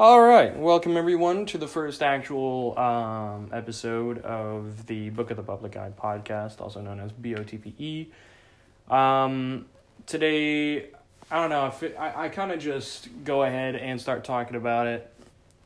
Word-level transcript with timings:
All 0.00 0.20
right, 0.20 0.56
welcome 0.56 0.96
everyone 0.96 1.44
to 1.46 1.58
the 1.58 1.68
first 1.68 2.02
actual 2.02 2.76
um, 2.78 3.50
episode 3.52 4.18
of 4.22 4.86
the 4.86 5.10
Book 5.10 5.30
of 5.30 5.36
the 5.36 5.42
Public 5.42 5.76
Eye 5.76 5.92
podcast, 5.96 6.62
also 6.62 6.80
known 6.80 6.98
as 6.98 7.12
BOTPE. 7.12 8.08
Um, 8.88 9.66
today, 10.06 10.86
I 11.30 11.36
don't 11.36 11.50
know 11.50 11.66
if 11.66 11.82
it, 11.82 11.94
I, 11.98 12.24
I 12.24 12.28
kind 12.30 12.50
of 12.50 12.58
just 12.58 13.10
go 13.22 13.42
ahead 13.42 13.76
and 13.76 14.00
start 14.00 14.24
talking 14.24 14.56
about 14.56 14.86
it 14.86 15.12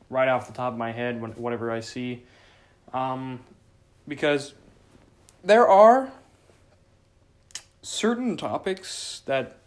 right 0.09 0.27
off 0.27 0.45
the 0.45 0.53
top 0.53 0.73
of 0.73 0.77
my 0.77 0.91
head, 0.91 1.21
when, 1.21 1.31
whatever 1.31 1.71
I 1.71 1.79
see, 1.79 2.23
um, 2.93 3.39
because 4.09 4.53
there 5.41 5.67
are 5.67 6.11
certain 7.81 8.35
topics 8.35 9.21
that 9.25 9.57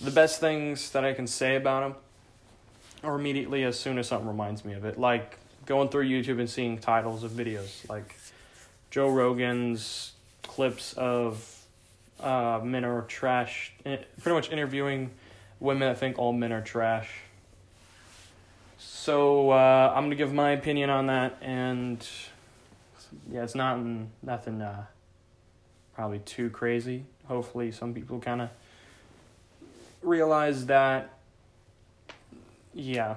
the 0.00 0.10
best 0.10 0.40
things 0.40 0.90
that 0.90 1.04
I 1.04 1.14
can 1.14 1.28
say 1.28 1.54
about 1.54 1.80
them 1.80 1.94
or 3.02 3.14
immediately 3.14 3.64
as 3.64 3.78
soon 3.78 3.98
as 3.98 4.08
something 4.08 4.28
reminds 4.28 4.64
me 4.64 4.74
of 4.74 4.84
it. 4.84 4.98
Like 4.98 5.38
going 5.66 5.88
through 5.88 6.08
YouTube 6.08 6.38
and 6.38 6.48
seeing 6.48 6.78
titles 6.78 7.22
of 7.22 7.32
videos, 7.32 7.88
like 7.88 8.16
Joe 8.90 9.10
Rogan's 9.10 10.12
clips 10.42 10.92
of 10.94 11.52
uh, 12.20 12.60
men 12.62 12.84
are 12.84 13.02
trash, 13.02 13.72
eh, 13.84 13.98
pretty 14.22 14.34
much 14.34 14.50
interviewing 14.50 15.10
women 15.60 15.88
that 15.88 15.98
think 15.98 16.18
all 16.18 16.32
men 16.32 16.52
are 16.52 16.62
trash. 16.62 17.10
So 18.78 19.50
uh, 19.50 19.92
I'm 19.94 20.04
gonna 20.04 20.14
give 20.16 20.32
my 20.32 20.50
opinion 20.50 20.90
on 20.90 21.06
that, 21.06 21.36
and 21.40 22.06
yeah, 23.30 23.44
it's 23.44 23.54
not 23.54 23.78
nothing 24.22 24.60
uh, 24.62 24.86
probably 25.94 26.18
too 26.20 26.50
crazy. 26.50 27.04
Hopefully, 27.26 27.72
some 27.72 27.94
people 27.94 28.18
kind 28.20 28.42
of 28.42 28.50
realize 30.02 30.66
that 30.66 31.15
yeah. 32.76 33.16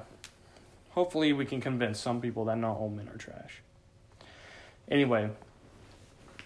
Hopefully, 0.91 1.33
we 1.33 1.45
can 1.45 1.61
convince 1.61 1.99
some 1.99 2.21
people 2.21 2.45
that 2.45 2.57
not 2.57 2.77
all 2.77 2.89
men 2.89 3.09
are 3.09 3.17
trash. 3.17 3.61
Anyway, 4.89 5.29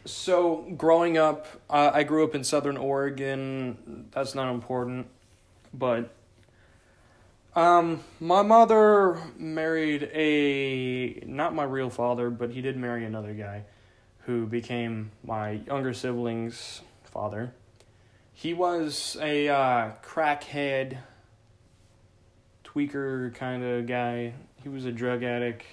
so 0.04 0.66
growing 0.76 1.18
up, 1.18 1.48
uh, 1.70 1.92
I 1.94 2.04
grew 2.04 2.26
up 2.26 2.36
in 2.36 2.44
Southern 2.44 2.76
Oregon. 2.76 4.08
That's 4.12 4.36
not 4.36 4.52
important, 4.52 5.08
but 5.74 6.14
um, 7.56 8.04
my 8.20 8.42
mother 8.42 9.22
married 9.38 10.09
a 10.14 11.24
not 11.26 11.54
my 11.56 11.64
real 11.64 11.90
father, 11.90 12.30
but 12.30 12.52
he 12.52 12.62
did 12.62 12.76
marry 12.76 13.06
another 13.06 13.34
guy, 13.34 13.64
who 14.26 14.46
became 14.46 15.12
my 15.24 15.52
younger 15.52 15.94
sibling's 15.94 16.82
father. 17.04 17.54
He 18.34 18.54
was 18.54 19.16
a 19.22 19.48
uh, 19.48 19.92
crackhead 20.04 20.98
tweaker 22.74 23.34
kind 23.36 23.64
of 23.64 23.88
guy. 23.88 24.34
He 24.62 24.70
was 24.70 24.86
a 24.86 24.92
drug 24.92 25.24
addict. 25.24 25.64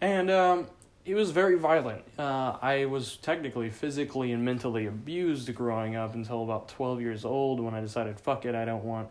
And 0.00 0.30
um, 0.30 0.66
he 1.04 1.14
was 1.14 1.30
very 1.30 1.56
violent. 1.56 2.02
Uh, 2.18 2.56
I 2.60 2.84
was 2.86 3.16
technically 3.16 3.70
physically 3.70 4.32
and 4.32 4.44
mentally 4.44 4.86
abused 4.86 5.52
growing 5.54 5.96
up 5.96 6.14
until 6.14 6.42
about 6.42 6.68
12 6.68 7.00
years 7.00 7.24
old 7.24 7.60
when 7.60 7.74
I 7.74 7.80
decided, 7.80 8.20
fuck 8.20 8.44
it, 8.44 8.54
I 8.54 8.64
don't 8.64 8.84
want, 8.84 9.08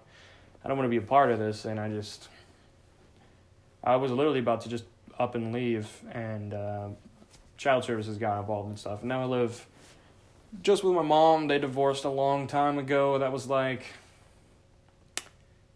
I 0.63 0.67
don't 0.67 0.77
want 0.77 0.85
to 0.85 0.89
be 0.91 1.03
a 1.03 1.07
part 1.07 1.31
of 1.31 1.39
this. 1.39 1.65
And 1.65 1.79
I 1.79 1.89
just, 1.89 2.29
I 3.83 3.95
was 3.95 4.11
literally 4.11 4.39
about 4.39 4.61
to 4.61 4.69
just 4.69 4.85
up 5.17 5.35
and 5.35 5.51
leave. 5.51 5.89
And 6.11 6.53
uh, 6.53 6.89
child 7.57 7.83
services 7.83 8.17
got 8.17 8.39
involved 8.39 8.69
and 8.69 8.79
stuff. 8.79 8.99
And 8.99 9.09
now 9.09 9.21
I 9.21 9.25
live 9.25 9.65
just 10.61 10.83
with 10.83 10.93
my 10.93 11.01
mom. 11.01 11.47
They 11.47 11.59
divorced 11.59 12.05
a 12.05 12.09
long 12.09 12.47
time 12.47 12.77
ago. 12.77 13.17
That 13.17 13.31
was 13.31 13.47
like 13.47 13.85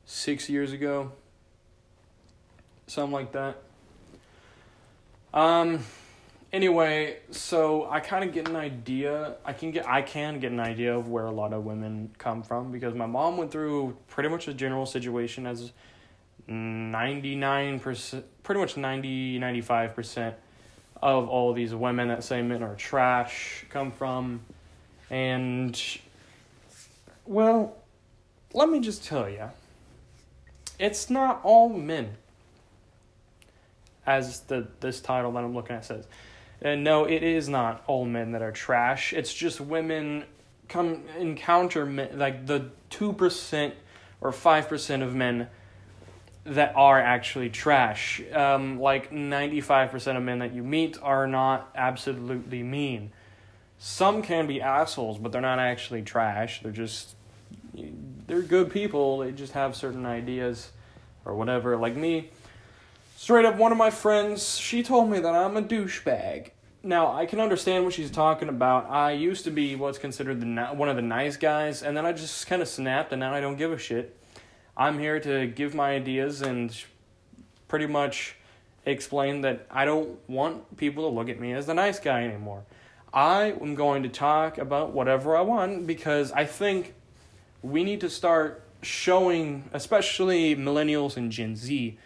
six 0.10 0.50
years 0.50 0.74
ago, 0.74 1.12
something 2.88 3.12
like 3.12 3.32
that. 3.34 3.58
Um, 5.32 5.86
anyway, 6.52 7.20
so 7.30 7.88
I 7.88 8.00
kind 8.00 8.24
of 8.24 8.34
get 8.34 8.50
an 8.50 8.56
idea. 8.56 9.36
I 9.46 9.53
can 9.53 9.69
get 9.69 9.88
I 9.88 10.02
can 10.02 10.40
get 10.40 10.52
an 10.52 10.59
idea 10.59 10.98
of 10.98 11.09
where 11.09 11.25
a 11.25 11.31
lot 11.31 11.53
of 11.53 11.64
women 11.64 12.09
come 12.18 12.42
from 12.42 12.72
because 12.72 12.96
my 12.96 13.06
mom 13.06 13.38
went 13.38 13.52
through 13.52 13.96
pretty 14.08 14.30
much 14.30 14.48
a 14.48 14.53
general 14.53 14.88
situation 14.88 15.46
as 15.46 15.72
99% 16.50 18.24
pretty 18.42 18.59
much 18.59 18.78
90 18.78 19.40
95% 19.40 20.34
of 21.03 21.30
all 21.30 21.53
these 21.53 21.75
women 21.75 22.08
that 22.08 22.24
say 22.24 22.42
men 22.42 22.64
are 22.64 22.74
trash 22.74 23.64
come 23.69 23.92
from 23.92 24.42
and 25.12 25.80
well 27.28 27.78
let 28.56 28.68
me 28.68 28.80
just 28.80 29.06
tell 29.06 29.30
you 29.30 29.52
it's 30.79 31.09
not 31.09 31.41
all 31.44 31.69
men, 31.69 32.16
as 34.06 34.40
the 34.41 34.67
this 34.79 35.01
title 35.01 35.34
that 35.34 35.44
I'm 35.44 35.53
looking 35.53 35.75
at 35.75 35.85
says. 35.85 36.07
And 36.62 36.84
no, 36.84 37.06
it 37.06 37.23
is 37.23 37.47
not 37.47 37.84
all 37.88 38.06
men 38.06 38.31
that 38.31 38.41
are 38.41 38.51
trash. 38.51 39.13
It's 39.13 39.34
just 39.34 39.62
women 39.62 40.23
come 40.68 41.03
encounter 41.18 41.85
men, 41.85 42.18
like 42.18 42.47
the 42.47 42.69
two 42.89 43.13
percent 43.13 43.75
or 44.22 44.31
five 44.31 44.68
percent 44.68 45.03
of 45.03 45.13
men 45.13 45.47
that 46.45 46.73
are 46.75 47.00
actually 47.00 47.50
trash. 47.50 48.22
Um, 48.34 48.79
like 48.79 49.12
ninety 49.12 49.62
five 49.62 49.91
percent 49.91 50.18
of 50.18 50.23
men 50.23 50.39
that 50.39 50.53
you 50.53 50.63
meet 50.63 50.97
are 51.01 51.28
not 51.28 51.69
absolutely 51.75 52.63
mean. 52.63 53.12
Some 53.78 54.22
can 54.22 54.47
be 54.47 54.62
assholes, 54.62 55.18
but 55.18 55.31
they're 55.31 55.41
not 55.41 55.59
actually 55.59 56.01
trash. 56.01 56.62
They're 56.62 56.72
just 56.72 57.16
they're 58.28 58.41
good 58.41 58.72
people. 58.72 59.19
They 59.19 59.31
just 59.31 59.53
have 59.53 59.75
certain 59.75 60.06
ideas 60.06 60.72
or 61.25 61.35
whatever. 61.35 61.78
Like 61.78 61.96
me, 61.96 62.30
straight 63.16 63.46
up, 63.46 63.56
one 63.56 63.72
of 63.72 63.78
my 63.78 63.90
friends, 63.90 64.57
she 64.57 64.84
told 64.84 65.09
me 65.09 65.19
that 65.19 65.34
I'm 65.34 65.57
a 65.57 65.62
douchebag. 65.62 66.52
Now 66.81 67.12
I 67.13 67.25
can 67.25 67.40
understand 67.40 67.84
what 67.84 67.94
she's 67.94 68.12
talking 68.12 68.47
about. 68.47 68.90
I 68.90 69.12
used 69.12 69.44
to 69.46 69.52
be 69.52 69.75
what's 69.75 69.97
considered 69.97 70.40
the 70.40 70.66
one 70.74 70.88
of 70.88 70.96
the 70.96 71.02
nice 71.02 71.35
guys, 71.35 71.84
and 71.84 71.97
then 71.97 72.06
I 72.06 72.13
just 72.13 72.47
kind 72.47 72.62
of 72.62 72.69
snapped, 72.69 73.12
and 73.12 73.19
now 73.19 73.34
I 73.34 73.41
don't 73.41 73.57
give 73.57 73.74
a 73.74 73.78
shit. 73.78 74.16
I'm 74.78 74.97
here 74.97 75.19
to 75.19 75.47
give 75.47 75.75
my 75.75 75.91
ideas 75.91 76.41
and 76.41 76.74
pretty 77.68 77.86
much 77.86 78.36
explain 78.86 79.41
that 79.41 79.68
I 79.69 79.84
don't 79.84 80.18
want 80.30 80.78
people 80.78 81.09
to 81.09 81.13
look 81.13 81.28
at 81.28 81.38
me 81.38 81.51
as 81.51 81.66
the 81.66 81.74
nice 81.74 82.00
guy 82.00 82.24
anymore. 82.24 82.63
I 83.13 83.53
am 83.59 83.75
going 83.75 84.03
to 84.03 84.09
talk 84.09 84.57
about 84.57 84.94
whatever 84.94 85.36
I 85.36 85.41
want 85.41 85.86
because 85.86 86.31
I 86.31 86.46
think 86.46 86.94
we 87.62 87.84
need 87.84 88.02
to 88.02 88.09
start 88.09 88.64
showing, 88.81 89.70
especially 89.74 90.56
millennials 90.56 91.18
and 91.18 91.31
Gen 91.31 91.56
Z, 91.56 91.97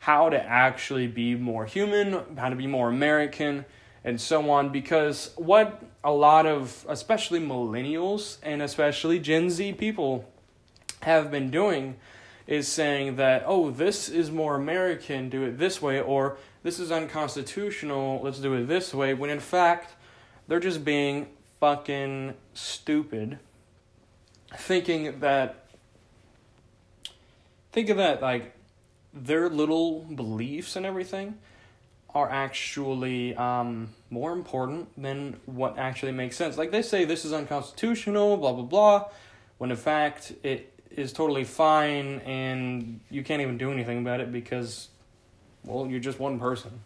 how 0.00 0.30
to 0.30 0.42
actually 0.42 1.06
be 1.06 1.34
more 1.34 1.66
human, 1.66 2.36
how 2.36 2.48
to 2.48 2.56
be 2.56 2.66
more 2.66 2.88
American, 2.88 3.64
and 4.04 4.20
so 4.20 4.50
on. 4.50 4.70
Because 4.70 5.32
what 5.36 5.82
a 6.02 6.12
lot 6.12 6.46
of, 6.46 6.86
especially 6.88 7.40
millennials 7.40 8.38
and 8.42 8.62
especially 8.62 9.18
Gen 9.18 9.50
Z 9.50 9.74
people, 9.74 10.24
have 11.02 11.30
been 11.30 11.50
doing 11.50 11.96
is 12.46 12.66
saying 12.68 13.16
that, 13.16 13.44
oh, 13.46 13.70
this 13.70 14.08
is 14.08 14.30
more 14.30 14.56
American, 14.56 15.28
do 15.28 15.44
it 15.44 15.58
this 15.58 15.80
way, 15.80 16.00
or 16.00 16.36
this 16.62 16.78
is 16.78 16.90
unconstitutional, 16.90 18.20
let's 18.22 18.38
do 18.38 18.54
it 18.54 18.66
this 18.66 18.92
way, 18.92 19.14
when 19.14 19.30
in 19.30 19.40
fact, 19.40 19.94
they're 20.48 20.60
just 20.60 20.84
being 20.84 21.28
fucking 21.60 22.34
stupid, 22.52 23.38
thinking 24.56 25.20
that 25.20 25.66
think 27.72 27.88
of 27.88 27.96
that 27.98 28.20
like 28.20 28.54
their 29.12 29.48
little 29.48 30.00
beliefs 30.00 30.76
and 30.76 30.86
everything 30.86 31.38
are 32.14 32.28
actually 32.28 33.34
um, 33.36 33.88
more 34.10 34.32
important 34.32 34.88
than 35.00 35.38
what 35.46 35.78
actually 35.78 36.12
makes 36.12 36.36
sense. 36.36 36.58
Like 36.58 36.72
they 36.72 36.82
say 36.82 37.04
this 37.04 37.24
is 37.24 37.32
unconstitutional, 37.32 38.36
blah 38.36 38.52
blah 38.52 38.64
blah, 38.64 39.08
when 39.58 39.70
in 39.70 39.76
fact 39.76 40.32
it 40.42 40.72
is 40.90 41.12
totally 41.12 41.44
fine 41.44 42.20
and 42.20 43.00
you 43.10 43.22
can't 43.22 43.40
even 43.40 43.56
do 43.56 43.70
anything 43.70 43.98
about 43.98 44.20
it 44.20 44.32
because 44.32 44.88
well, 45.64 45.86
you're 45.86 46.00
just 46.00 46.18
one 46.18 46.38
person. 46.38 46.80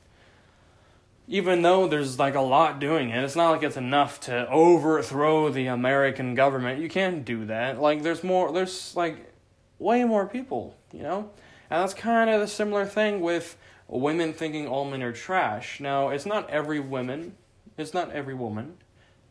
Even 1.27 1.63
though 1.63 1.89
there's 1.89 2.19
like 2.19 2.35
a 2.35 2.41
lot 2.41 2.79
doing 2.79 3.11
it, 3.11 3.25
it's 3.25 3.37
not 3.37 3.51
like 3.51 3.63
it's 3.63 3.77
enough 3.77 4.21
to 4.21 4.49
overthrow 4.51 5.49
the 5.49 5.67
American 5.67 6.35
government. 6.35 6.81
You 6.81 6.89
can't 6.89 7.25
do 7.25 7.47
that. 7.47 7.81
Like 7.81 8.03
there's 8.03 8.23
more 8.23 8.53
there's 8.53 8.95
like 8.95 9.33
way 9.79 10.05
more 10.05 10.27
people, 10.27 10.77
you 10.93 11.03
know? 11.03 11.31
And 11.71 11.83
that's 11.83 11.95
kind 11.95 12.31
of 12.31 12.41
the 12.41 12.47
similar 12.47 12.85
thing 12.85 13.21
with 13.21 13.57
women 13.89 14.33
thinking 14.33 14.67
all 14.67 14.85
men 14.85 15.03
are 15.03 15.13
trash. 15.13 15.81
Now, 15.81 16.09
it's 16.09 16.27
not 16.27 16.49
every 16.51 16.81
woman, 16.81 17.37
it's 17.77 17.95
not 17.95 18.11
every 18.13 18.35
woman, 18.35 18.77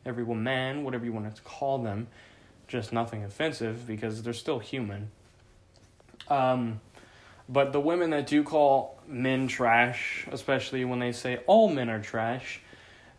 every 0.05 0.23
woman, 0.23 0.83
whatever 0.83 1.05
you 1.05 1.13
want 1.13 1.33
to 1.35 1.41
call 1.43 1.79
them, 1.79 2.07
just 2.67 2.93
nothing 2.93 3.23
offensive 3.23 3.85
because 3.87 4.23
they're 4.23 4.33
still 4.33 4.59
human. 4.59 5.11
Um, 6.29 6.81
but 7.49 7.73
the 7.73 7.79
women 7.79 8.11
that 8.11 8.27
do 8.27 8.43
call 8.43 8.99
men 9.07 9.47
trash, 9.47 10.27
especially 10.31 10.85
when 10.85 10.99
they 10.99 11.11
say 11.11 11.39
all 11.45 11.69
men 11.69 11.89
are 11.89 12.01
trash, 12.01 12.61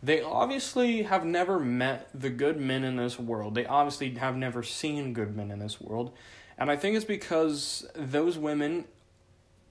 they 0.01 0.21
obviously 0.21 1.03
have 1.03 1.25
never 1.25 1.59
met 1.59 2.09
the 2.13 2.29
good 2.29 2.59
men 2.59 2.83
in 2.83 2.95
this 2.95 3.19
world. 3.19 3.55
They 3.55 3.65
obviously 3.65 4.13
have 4.15 4.35
never 4.35 4.61
seen 4.61 5.13
good 5.13 5.35
men 5.35 5.51
in 5.51 5.59
this 5.59 5.81
world. 5.81 6.13
And 6.57 6.69
I 6.71 6.75
think 6.75 6.95
it's 6.95 7.05
because 7.05 7.87
those 7.95 8.37
women 8.37 8.85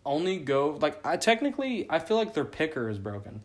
only 0.04 0.36
go 0.36 0.78
like 0.80 1.04
I 1.06 1.16
technically 1.16 1.86
I 1.88 1.98
feel 1.98 2.16
like 2.16 2.34
their 2.34 2.44
picker 2.44 2.88
is 2.88 2.98
broken. 2.98 3.42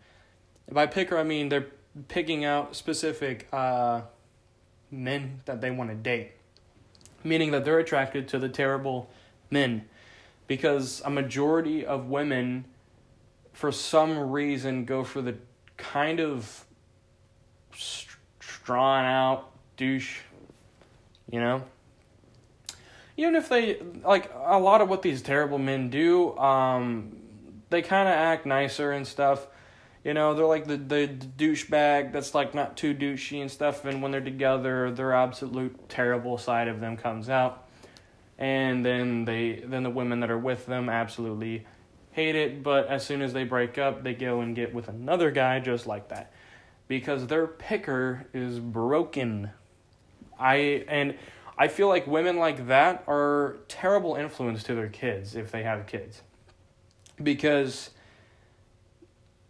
By 0.70 0.88
picker 0.88 1.18
I 1.18 1.24
mean 1.24 1.50
they're 1.50 1.68
picking 2.08 2.46
out 2.46 2.76
specific 2.76 3.48
uh, 3.52 4.02
men 4.92 5.42
that 5.46 5.62
they 5.62 5.72
want 5.72 5.90
to 5.90 5.96
date, 5.96 6.32
meaning 7.24 7.52
that 7.52 7.66
they're 7.66 7.80
attracted 7.80 8.28
to 8.30 8.40
the 8.40 8.50
terrible 8.50 9.10
men, 9.50 9.86
because 10.50 11.02
a 11.06 11.10
majority 11.10 11.86
of 11.86 12.10
women, 12.10 12.66
for 13.54 13.72
some 13.72 14.20
reason, 14.32 14.84
go 14.84 15.06
for 15.06 15.22
the 15.22 15.36
kind 15.78 16.20
of 16.20 16.66
drawn 18.40 19.06
out 19.06 19.50
douche, 19.78 20.20
you 21.32 21.40
know 21.40 21.64
even 23.20 23.36
if 23.36 23.50
they 23.50 23.78
like 24.06 24.32
a 24.46 24.58
lot 24.58 24.80
of 24.80 24.88
what 24.88 25.02
these 25.02 25.22
terrible 25.22 25.58
men 25.58 25.90
do, 25.90 26.38
um, 26.38 27.18
they 27.70 27.82
kind 27.82 28.08
of 28.08 28.14
act 28.14 28.46
nicer 28.46 28.94
and 28.94 29.06
stuff. 29.06 29.46
You 30.06 30.14
know, 30.14 30.34
they're 30.34 30.46
like 30.46 30.68
the 30.68 30.78
the 30.78 31.10
douchebag 31.38 32.14
that's 32.14 32.34
like 32.34 32.56
not 32.56 32.78
too 32.78 32.96
douchey 32.96 33.42
and 33.42 33.52
stuff. 33.52 33.84
And 33.84 34.02
when 34.02 34.14
they're 34.14 34.22
together, 34.22 34.90
their 34.92 35.12
absolute 35.14 35.90
terrible 35.90 36.38
side 36.38 36.70
of 36.70 36.80
them 36.80 36.96
comes 36.96 37.30
out. 37.30 37.68
And 38.40 38.86
then 38.86 39.26
they 39.26 39.62
then 39.66 39.84
the 39.84 39.90
women 39.90 40.22
that 40.22 40.32
are 40.32 40.38
with 40.38 40.66
them 40.66 40.90
absolutely 40.90 41.68
hate 42.12 42.36
it. 42.36 42.64
But 42.64 42.88
as 42.88 43.06
soon 43.06 43.22
as 43.22 43.34
they 43.34 43.44
break 43.44 43.78
up, 43.78 44.02
they 44.02 44.14
go 44.14 44.40
and 44.40 44.56
get 44.56 44.74
with 44.74 44.88
another 44.88 45.30
guy 45.30 45.60
just 45.60 45.86
like 45.86 46.08
that, 46.08 46.32
because 46.88 47.28
their 47.28 47.46
picker 47.46 48.26
is 48.34 48.60
broken. 48.60 49.52
I 50.40 50.86
and 50.88 51.18
I 51.58 51.68
feel 51.68 51.90
like 51.90 52.08
women 52.08 52.38
like 52.38 52.68
that 52.68 53.04
are 53.08 53.58
terrible 53.68 54.16
influence 54.16 54.64
to 54.64 54.74
their 54.74 54.88
kids 54.88 55.36
if 55.36 55.52
they 55.52 55.64
have 55.64 55.86
kids. 55.86 56.22
Because 57.22 57.90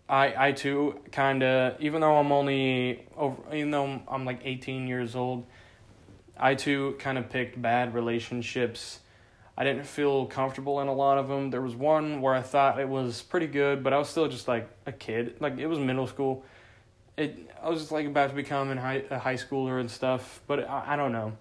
I 0.09 0.47
I 0.47 0.51
too 0.51 0.99
kind 1.11 1.43
of 1.43 1.79
even 1.79 2.01
though 2.01 2.17
I'm 2.17 2.31
only 2.31 3.05
over 3.15 3.37
even 3.53 3.69
though 3.69 4.01
I'm 4.07 4.25
like 4.25 4.41
18 4.43 4.87
years 4.87 5.15
old, 5.15 5.45
I 6.39 6.55
too 6.55 6.95
kind 6.99 7.17
of 7.17 7.29
picked 7.29 7.61
bad 7.61 7.93
relationships. 7.93 8.99
I 9.57 9.63
didn't 9.63 9.85
feel 9.85 10.25
comfortable 10.25 10.79
in 10.79 10.87
a 10.87 10.93
lot 10.93 11.17
of 11.17 11.27
them. 11.27 11.49
There 11.49 11.61
was 11.61 11.75
one 11.75 12.21
where 12.21 12.33
I 12.33 12.41
thought 12.41 12.79
it 12.79 12.87
was 12.87 13.21
pretty 13.21 13.47
good, 13.47 13.83
but 13.83 13.91
I 13.91 13.97
was 13.97 14.07
still 14.07 14.27
just 14.27 14.47
like 14.47 14.69
a 14.85 14.91
kid. 14.91 15.35
Like 15.39 15.57
it 15.57 15.67
was 15.67 15.79
middle 15.79 16.07
school. 16.07 16.45
It 17.17 17.51
I 17.61 17.69
was 17.69 17.79
just 17.81 17.91
like 17.91 18.05
about 18.05 18.29
to 18.29 18.35
become 18.35 18.75
high, 18.77 19.03
a 19.09 19.19
high 19.19 19.35
schooler 19.35 19.81
and 19.81 19.91
stuff, 19.91 20.41
but 20.47 20.67
I, 20.67 20.93
I 20.93 20.95
don't 20.95 21.11
know 21.11 21.33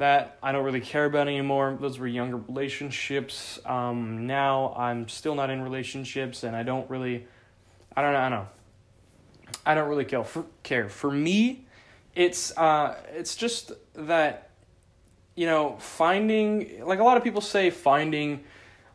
that 0.00 0.38
I 0.42 0.50
don't 0.52 0.64
really 0.64 0.80
care 0.80 1.04
about 1.04 1.28
anymore. 1.28 1.76
Those 1.78 1.98
were 1.98 2.06
younger 2.06 2.38
relationships. 2.38 3.58
Um, 3.66 4.26
now 4.26 4.74
I'm 4.74 5.08
still 5.08 5.34
not 5.34 5.50
in 5.50 5.60
relationships, 5.60 6.42
and 6.42 6.56
I 6.56 6.62
don't 6.62 6.88
really, 6.88 7.26
I 7.94 8.00
don't 8.00 8.14
know, 8.14 8.18
I 8.18 8.28
don't 8.28 8.38
know. 8.38 8.48
I 9.66 9.74
don't 9.74 9.88
really 9.88 10.06
care. 10.06 10.24
For, 10.24 10.46
care 10.62 10.88
for 10.88 11.10
me, 11.10 11.66
it's 12.20 12.54
uh, 12.58 12.96
it's 13.14 13.34
just 13.34 13.72
that, 13.94 14.50
you 15.34 15.46
know, 15.46 15.76
finding 15.78 16.84
like 16.84 16.98
a 16.98 17.04
lot 17.04 17.16
of 17.16 17.24
people 17.24 17.40
say 17.40 17.70
finding 17.70 18.44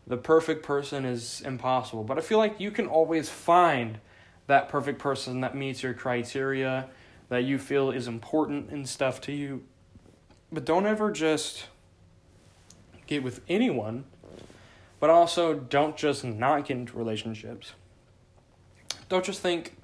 the 0.06 0.18
perfect 0.18 0.62
person 0.62 1.06
is 1.06 1.42
impossible, 1.42 2.04
but 2.04 2.19
I 2.19 2.22
feel 2.22 2.38
like 2.38 2.60
you 2.60 2.69
can 2.69 2.86
always 2.86 3.27
find 3.27 3.98
that 4.45 4.69
perfect 4.69 5.00
person 5.00 5.42
that 5.42 5.56
meets 5.56 5.81
your 5.81 5.95
criteria 5.95 6.88
that 7.30 7.44
you 7.45 7.57
feel 7.57 7.89
is 7.89 8.07
important 8.07 8.69
and 8.69 8.88
stuff 8.88 9.19
to 9.22 9.31
you 9.31 9.63
but 10.51 10.63
don't 10.63 10.86
ever 10.86 11.12
just 11.12 11.66
get 13.07 13.24
with 13.24 13.42
anyone, 13.50 14.06
but 15.00 15.10
also 15.10 15.56
don't 15.56 15.98
just 15.98 16.24
not 16.24 16.66
get 16.66 16.77
into 16.77 16.95
relationships. 16.95 17.74
Don't 19.10 19.25
just 19.25 19.42
think, 19.42 19.75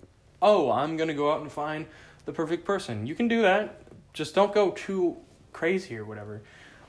oh, 0.42 0.72
I'm 0.72 0.96
going 0.96 1.08
to 1.08 1.16
go 1.16 1.32
out 1.32 1.42
and 1.42 1.52
find 1.52 1.88
the 2.26 2.32
perfect 2.32 2.66
person. 2.66 3.06
You 3.06 3.16
can 3.16 3.28
do 3.28 3.42
that, 3.42 3.82
just 4.14 4.36
don't 4.36 4.54
go 4.54 4.72
too 4.72 5.18
crazy 5.54 5.98
or 5.98 6.06
whatever. 6.06 6.42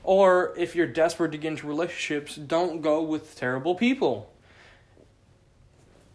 Or 0.03 0.53
if 0.57 0.75
you're 0.75 0.87
desperate 0.87 1.31
to 1.31 1.37
get 1.37 1.49
into 1.49 1.67
relationships, 1.67 2.35
don't 2.35 2.81
go 2.81 3.01
with 3.01 3.35
terrible 3.35 3.75
people. 3.75 4.31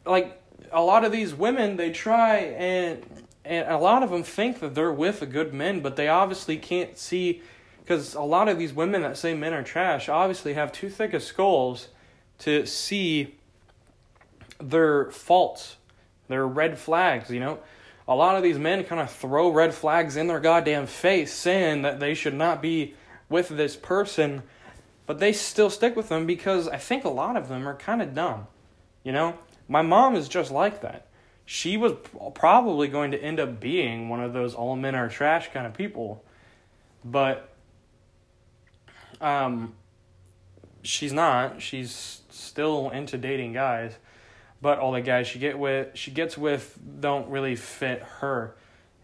Like 0.04 0.40
a 0.70 0.82
lot 0.82 1.04
of 1.04 1.12
these 1.12 1.34
women, 1.34 1.76
they 1.76 1.90
try 1.90 2.36
and 2.36 3.04
and 3.44 3.66
a 3.68 3.78
lot 3.78 4.02
of 4.02 4.10
them 4.10 4.22
think 4.22 4.60
that 4.60 4.74
they're 4.74 4.92
with 4.92 5.22
a 5.22 5.26
good 5.26 5.54
men, 5.54 5.80
but 5.80 5.96
they 5.96 6.08
obviously 6.08 6.58
can't 6.58 6.98
see 6.98 7.40
because 7.80 8.14
a 8.14 8.20
lot 8.20 8.48
of 8.48 8.58
these 8.58 8.74
women 8.74 9.00
that 9.00 9.16
say 9.16 9.32
men 9.32 9.54
are 9.54 9.62
trash 9.62 10.10
obviously 10.10 10.52
have 10.52 10.70
too 10.70 10.90
thick 10.90 11.14
of 11.14 11.22
skulls 11.22 11.88
to 12.40 12.66
see 12.66 13.36
their 14.60 15.10
faults, 15.10 15.76
their 16.28 16.46
red 16.46 16.78
flags, 16.78 17.30
you 17.30 17.40
know. 17.40 17.58
A 18.08 18.14
lot 18.14 18.36
of 18.36 18.42
these 18.42 18.58
men 18.58 18.84
kind 18.84 19.00
of 19.00 19.10
throw 19.10 19.50
red 19.50 19.74
flags 19.74 20.16
in 20.16 20.26
their 20.26 20.40
goddamn 20.40 20.86
face 20.86 21.32
saying 21.32 21.82
that 21.82 22.00
they 22.00 22.14
should 22.14 22.34
not 22.34 22.62
be 22.62 22.94
with 23.28 23.50
this 23.50 23.76
person, 23.76 24.42
but 25.06 25.18
they 25.18 25.32
still 25.32 25.68
stick 25.68 25.94
with 25.94 26.08
them 26.08 26.26
because 26.26 26.68
I 26.68 26.78
think 26.78 27.04
a 27.04 27.10
lot 27.10 27.36
of 27.36 27.48
them 27.48 27.68
are 27.68 27.74
kind 27.74 28.00
of 28.00 28.14
dumb. 28.14 28.46
You 29.04 29.12
know, 29.12 29.38
my 29.68 29.82
mom 29.82 30.16
is 30.16 30.26
just 30.26 30.50
like 30.50 30.80
that. 30.80 31.06
She 31.44 31.76
was 31.76 31.92
probably 32.34 32.88
going 32.88 33.10
to 33.10 33.22
end 33.22 33.40
up 33.40 33.60
being 33.60 34.08
one 34.08 34.22
of 34.22 34.32
those 34.32 34.54
all 34.54 34.76
men 34.76 34.94
are 34.94 35.08
trash 35.08 35.50
kind 35.52 35.66
of 35.66 35.74
people, 35.74 36.24
but 37.04 37.54
um, 39.20 39.74
she's 40.82 41.12
not. 41.12 41.62
She's 41.62 42.22
still 42.30 42.90
into 42.90 43.16
dating 43.18 43.54
guys, 43.54 43.94
but 44.60 44.78
all 44.78 44.92
the 44.92 45.00
guys 45.00 45.26
she 45.26 45.38
get 45.38 45.58
with 45.58 45.96
she 45.96 46.10
gets 46.10 46.36
with 46.36 46.78
don't 47.00 47.28
really 47.28 47.56
fit 47.56 48.02
her. 48.20 48.54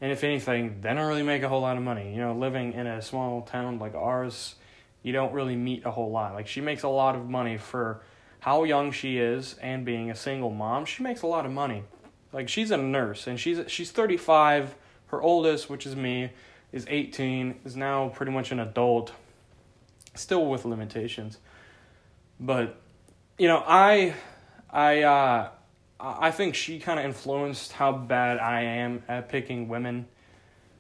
And 0.01 0.13
if 0.13 0.25
anything, 0.25 0.81
they 0.81 0.93
don't 0.93 1.07
really 1.07 1.23
make 1.23 1.43
a 1.43 1.49
whole 1.49 1.63
lot 1.63 1.77
of 1.77 1.83
money. 1.83 2.13
You 2.13 2.21
know, 2.21 2.35
living 2.35 2.73
in 2.73 2.87
a 2.87 3.01
small 3.01 3.43
town 3.43 3.79
like 3.79 3.95
ours, 3.95 4.57
you 5.03 5.13
don't 5.13 5.33
really 5.33 5.57
meet 5.57 5.87
a 5.87 5.91
whole 5.91 6.11
lot. 6.11 6.35
Like 6.35 6.47
she 6.47 6.61
makes 6.61 6.83
a 6.83 6.89
lot 6.89 7.15
of 7.15 7.29
money 7.29 7.57
for 7.57 8.03
how 8.41 8.65
young 8.65 8.93
she 8.93 9.19
is 9.19 9.55
and 9.63 9.85
being 9.85 10.11
a 10.11 10.15
single 10.15 10.51
mom. 10.51 10.85
She 10.85 11.03
makes 11.03 11.23
a 11.23 11.27
lot 11.27 11.47
of 11.47 11.53
money. 11.53 11.85
Like 12.33 12.49
she's 12.49 12.71
a 12.71 12.77
nurse 12.77 13.27
and 13.27 13.39
she's 13.39 13.61
she's 13.69 13.93
35. 13.93 14.75
Her 15.07 15.23
oldest, 15.23 15.71
which 15.71 15.87
is 15.87 15.95
me, 15.95 16.31
is 16.73 16.87
18, 16.89 17.61
is 17.65 17.77
now 17.77 18.09
pretty 18.09 18.33
much 18.33 18.51
an 18.51 18.59
adult 18.59 19.13
still 20.15 20.47
with 20.47 20.65
limitations. 20.65 21.39
But 22.41 22.81
you 23.39 23.49
know, 23.49 23.63
I 23.67 24.15
I 24.75 25.03
uh 25.03 25.51
I 26.01 26.33
think 26.33 26.57
she 26.57 26.81
kind 26.81 26.99
of 26.99 27.07
influenced 27.07 27.73
how 27.73 27.93
bad 27.93 28.39
I 28.39 28.63
am 28.63 29.05
at 29.09 29.29
picking 29.29 29.69
women. 29.69 30.07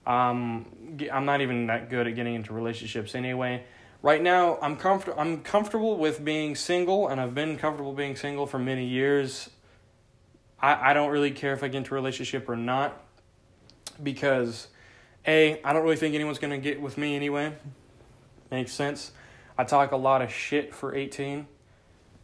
Um, 0.04 0.66
I'm 1.10 1.24
not 1.24 1.40
even 1.40 1.68
that 1.68 1.88
good 1.88 2.06
at 2.06 2.14
getting 2.14 2.34
into 2.34 2.52
relationships 2.52 3.14
anyway. 3.14 3.64
Right 4.02 4.20
now, 4.20 4.58
I'm 4.60 4.76
comfort 4.76 5.14
I'm 5.16 5.40
comfortable 5.42 5.96
with 5.96 6.22
being 6.24 6.56
single, 6.56 7.08
and 7.08 7.20
I've 7.20 7.34
been 7.34 7.56
comfortable 7.56 7.94
being 7.94 8.16
single 8.16 8.46
for 8.46 8.58
many 8.58 8.86
years. 8.86 9.48
I 10.60 10.90
I 10.90 10.92
don't 10.92 11.10
really 11.10 11.30
care 11.30 11.54
if 11.54 11.62
I 11.62 11.68
get 11.68 11.78
into 11.78 11.94
a 11.94 11.94
relationship 11.94 12.48
or 12.48 12.56
not, 12.56 13.00
because 14.02 14.68
a 15.26 15.62
I 15.62 15.72
don't 15.72 15.84
really 15.84 15.96
think 15.96 16.14
anyone's 16.16 16.38
gonna 16.38 16.58
get 16.58 16.80
with 16.80 16.98
me 16.98 17.14
anyway. 17.14 17.54
Makes 18.50 18.72
sense. 18.72 19.12
I 19.56 19.64
talk 19.64 19.92
a 19.92 19.96
lot 19.96 20.20
of 20.20 20.32
shit 20.32 20.74
for 20.74 20.94
18, 20.94 21.46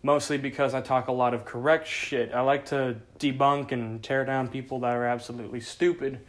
mostly 0.03 0.39
because 0.39 0.75
I 0.75 0.81
talk 0.81 1.09
a 1.09 1.13
lot 1.13 1.35
of 1.35 1.45
correct 1.45 1.87
shit. 1.87 2.33
I 2.33 2.41
like 2.41 2.67
to 2.67 2.97
debunk 3.19 3.73
and 3.73 4.03
tear 4.03 4.25
down 4.25 4.49
people 4.49 4.81
that 4.81 4.95
are 4.95 5.07
absolutely 5.07 5.61
stupid 5.61 6.21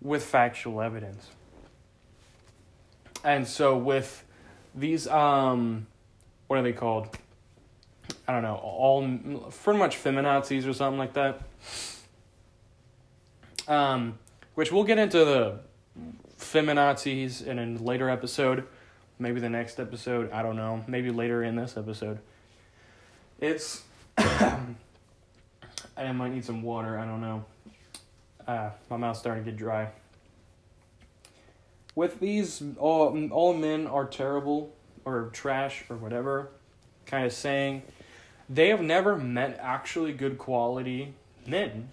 with 0.00 0.24
factual 0.24 0.80
evidence. 0.80 1.28
And 3.22 3.46
so 3.46 3.76
with 3.76 4.24
these 4.74 5.06
um 5.06 5.86
what 6.46 6.58
are 6.58 6.62
they 6.62 6.72
called? 6.72 7.16
I 8.26 8.32
don't 8.32 8.42
know, 8.42 8.56
all 8.56 9.02
pretty 9.62 9.78
much 9.78 10.02
feminazis 10.02 10.66
or 10.66 10.72
something 10.72 10.98
like 10.98 11.14
that. 11.14 11.42
Um 13.68 14.18
which 14.54 14.72
we'll 14.72 14.84
get 14.84 14.98
into 14.98 15.24
the 15.24 15.60
feminazis 16.38 17.46
in 17.46 17.58
a 17.58 17.82
later 17.82 18.08
episode 18.08 18.66
maybe 19.20 19.38
the 19.38 19.50
next 19.50 19.78
episode. 19.78 20.32
I 20.32 20.42
don't 20.42 20.56
know. 20.56 20.82
Maybe 20.88 21.10
later 21.10 21.44
in 21.44 21.54
this 21.54 21.76
episode. 21.76 22.18
It's. 23.40 23.82
I 24.18 26.12
might 26.12 26.32
need 26.32 26.44
some 26.44 26.62
water. 26.62 26.98
I 26.98 27.04
don't 27.04 27.20
know. 27.20 27.44
Uh, 28.46 28.70
my 28.88 28.96
mouth's 28.96 29.20
starting 29.20 29.44
to 29.44 29.50
get 29.50 29.58
dry. 29.58 29.88
With 31.94 32.20
these, 32.20 32.62
all 32.78 33.28
all 33.30 33.54
men 33.54 33.86
are 33.86 34.06
terrible 34.06 34.74
or 35.04 35.30
trash 35.32 35.84
or 35.88 35.96
whatever, 35.96 36.50
kind 37.06 37.26
of 37.26 37.32
saying, 37.32 37.82
they 38.48 38.68
have 38.68 38.82
never 38.82 39.16
met 39.16 39.58
actually 39.60 40.12
good 40.12 40.38
quality 40.38 41.14
men. 41.46 41.90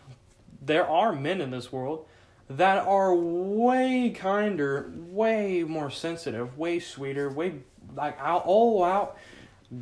There 0.61 0.87
are 0.87 1.13
men 1.13 1.41
in 1.41 1.51
this 1.51 1.71
world 1.71 2.05
that 2.49 2.85
are 2.85 3.13
way 3.15 4.09
kinder, 4.09 4.91
way 4.95 5.63
more 5.63 5.89
sensitive, 5.89 6.57
way 6.57 6.79
sweeter, 6.79 7.29
way 7.29 7.55
like 7.95 8.17
all 8.21 8.83
out 8.83 9.17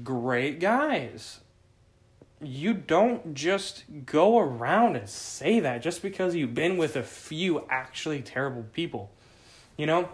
great 0.04 0.60
guys. 0.60 1.40
You 2.46 2.74
don't 2.74 3.34
just 3.34 3.84
go 4.06 4.40
around 4.40 4.96
and 4.96 5.10
say 5.10 5.60
that 5.60 5.82
just 5.82 6.02
because 6.02 6.36
you've 6.36 6.54
been 6.54 6.78
with 6.78 6.96
a 6.96 7.04
few 7.04 7.66
actually 7.70 8.22
terrible 8.22 8.64
people. 8.74 9.12
You 9.78 9.86
know? 9.86 10.10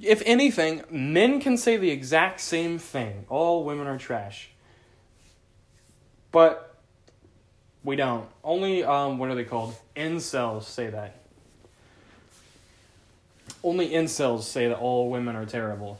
If 0.00 0.22
anything, 0.24 0.84
men 0.90 1.40
can 1.40 1.56
say 1.56 1.76
the 1.76 1.90
exact 1.90 2.40
same 2.40 2.78
thing. 2.78 3.24
All 3.28 3.64
women 3.64 3.86
are 3.86 3.98
trash. 3.98 4.50
But 6.30 6.76
we 7.82 7.96
don't. 7.96 8.28
Only 8.44 8.84
um 8.84 9.18
what 9.18 9.30
are 9.30 9.34
they 9.34 9.44
called? 9.44 9.74
Incels 9.96 10.64
say 10.64 10.88
that. 10.88 11.16
Only 13.64 13.90
incels 13.90 14.42
say 14.42 14.68
that 14.68 14.78
all 14.78 15.10
women 15.10 15.34
are 15.34 15.46
terrible. 15.46 15.98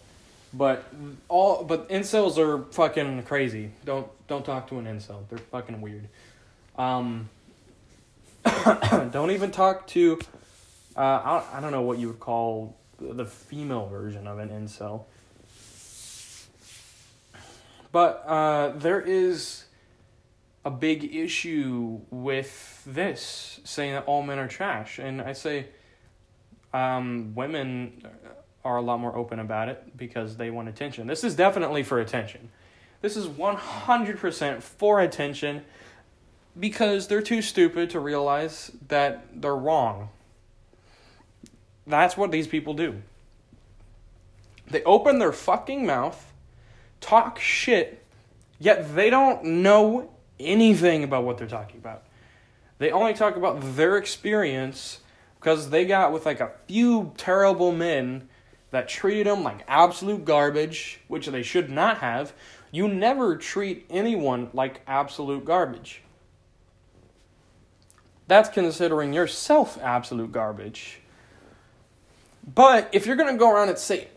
But 0.52 0.84
all 1.28 1.64
but 1.64 1.88
incels 1.88 2.38
are 2.38 2.64
fucking 2.72 3.24
crazy. 3.24 3.72
Don't 3.84 4.08
don't 4.28 4.44
talk 4.44 4.68
to 4.68 4.78
an 4.78 4.84
incel. 4.84 5.28
They're 5.28 5.38
fucking 5.38 5.80
weird. 5.80 6.08
Um 6.76 7.28
don't 9.10 9.32
even 9.32 9.50
talk 9.50 9.86
to 9.88 10.18
uh 10.96 11.00
I, 11.00 11.44
I 11.54 11.60
don't 11.60 11.72
know 11.72 11.82
what 11.82 11.98
you 11.98 12.08
would 12.08 12.20
call 12.20 12.76
the 13.00 13.26
female 13.26 13.86
version 13.86 14.26
of 14.26 14.38
an 14.38 14.50
incel. 14.50 15.04
But 17.90 18.24
uh 18.26 18.68
there 18.76 19.00
is 19.00 19.64
a 20.64 20.70
big 20.70 21.16
issue 21.16 22.00
with 22.10 22.82
this, 22.84 23.60
saying 23.64 23.94
that 23.94 24.04
all 24.04 24.22
men 24.22 24.38
are 24.38 24.48
trash. 24.48 24.98
And 24.98 25.22
I 25.22 25.32
say 25.32 25.66
um, 26.74 27.34
women 27.34 28.02
are 28.64 28.76
a 28.76 28.82
lot 28.82 29.00
more 29.00 29.16
open 29.16 29.38
about 29.38 29.68
it 29.68 29.96
because 29.96 30.36
they 30.36 30.50
want 30.50 30.68
attention. 30.68 31.06
This 31.06 31.24
is 31.24 31.34
definitely 31.34 31.82
for 31.82 32.00
attention. 32.00 32.50
This 33.00 33.16
is 33.16 33.26
100% 33.26 34.62
for 34.62 35.00
attention 35.00 35.64
because 36.58 37.06
they're 37.06 37.22
too 37.22 37.42
stupid 37.42 37.90
to 37.90 38.00
realize 38.00 38.72
that 38.88 39.40
they're 39.40 39.54
wrong. 39.54 40.08
That's 41.86 42.16
what 42.16 42.30
these 42.30 42.46
people 42.46 42.74
do. 42.74 43.02
They 44.70 44.82
open 44.82 45.18
their 45.18 45.32
fucking 45.32 45.86
mouth, 45.86 46.32
talk 47.00 47.38
shit, 47.38 48.04
yet 48.58 48.94
they 48.94 49.08
don't 49.08 49.44
know 49.44 50.10
anything 50.38 51.04
about 51.04 51.24
what 51.24 51.38
they're 51.38 51.46
talking 51.46 51.78
about. 51.78 52.02
They 52.78 52.90
only 52.90 53.14
talk 53.14 53.36
about 53.36 53.76
their 53.76 53.96
experience 53.96 55.00
because 55.38 55.70
they 55.70 55.84
got 55.84 56.12
with 56.12 56.26
like 56.26 56.40
a 56.40 56.52
few 56.66 57.12
terrible 57.16 57.72
men 57.72 58.28
that 58.70 58.88
treated 58.88 59.26
them 59.26 59.42
like 59.42 59.64
absolute 59.66 60.24
garbage, 60.24 61.00
which 61.08 61.26
they 61.26 61.42
should 61.42 61.70
not 61.70 61.98
have. 61.98 62.32
You 62.70 62.88
never 62.88 63.36
treat 63.36 63.86
anyone 63.90 64.50
like 64.52 64.82
absolute 64.86 65.44
garbage. 65.44 66.02
That's 68.26 68.48
considering 68.48 69.12
yourself 69.14 69.78
absolute 69.82 70.32
garbage. 70.32 71.00
But 72.54 72.88
if 72.92 73.06
you're 73.06 73.16
going 73.16 73.32
to 73.32 73.38
go 73.38 73.50
around 73.50 73.70
and 73.70 73.78
say 73.78 74.08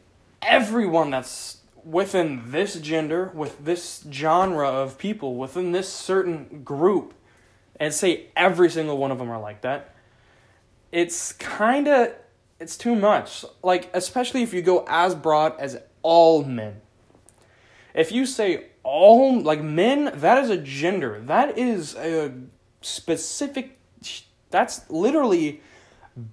everyone 0.42 1.12
that's 1.12 1.58
within 1.84 2.44
this 2.52 2.76
gender, 2.80 3.32
with 3.34 3.64
this 3.64 4.06
genre 4.12 4.68
of 4.68 4.98
people, 4.98 5.36
within 5.36 5.72
this 5.72 5.92
certain 5.92 6.64
group, 6.64 7.14
and 7.80 7.94
say 7.94 8.28
every 8.36 8.70
single 8.70 8.98
one 8.98 9.12
of 9.12 9.18
them 9.18 9.30
are 9.30 9.40
like 9.40 9.62
that, 9.62 9.96
it's 10.92 11.34
kind 11.34 11.88
of 11.88 12.14
it's 12.60 12.78
too 12.78 12.96
much. 12.96 13.44
Like 13.64 13.90
especially 13.94 14.44
if 14.44 14.54
you 14.54 14.62
go 14.62 14.86
as 14.88 15.16
broad 15.16 15.60
as 15.60 15.80
all 16.04 16.44
men. 16.44 16.81
If 17.94 18.12
you 18.12 18.26
say 18.26 18.68
all 18.84 19.42
like 19.42 19.62
men, 19.62 20.12
that 20.16 20.44
is 20.44 20.50
a 20.50 20.58
gender. 20.58 21.22
That 21.26 21.58
is 21.58 21.96
a 21.96 22.34
specific 22.82 23.78
that's 24.50 24.90
literally 24.90 25.62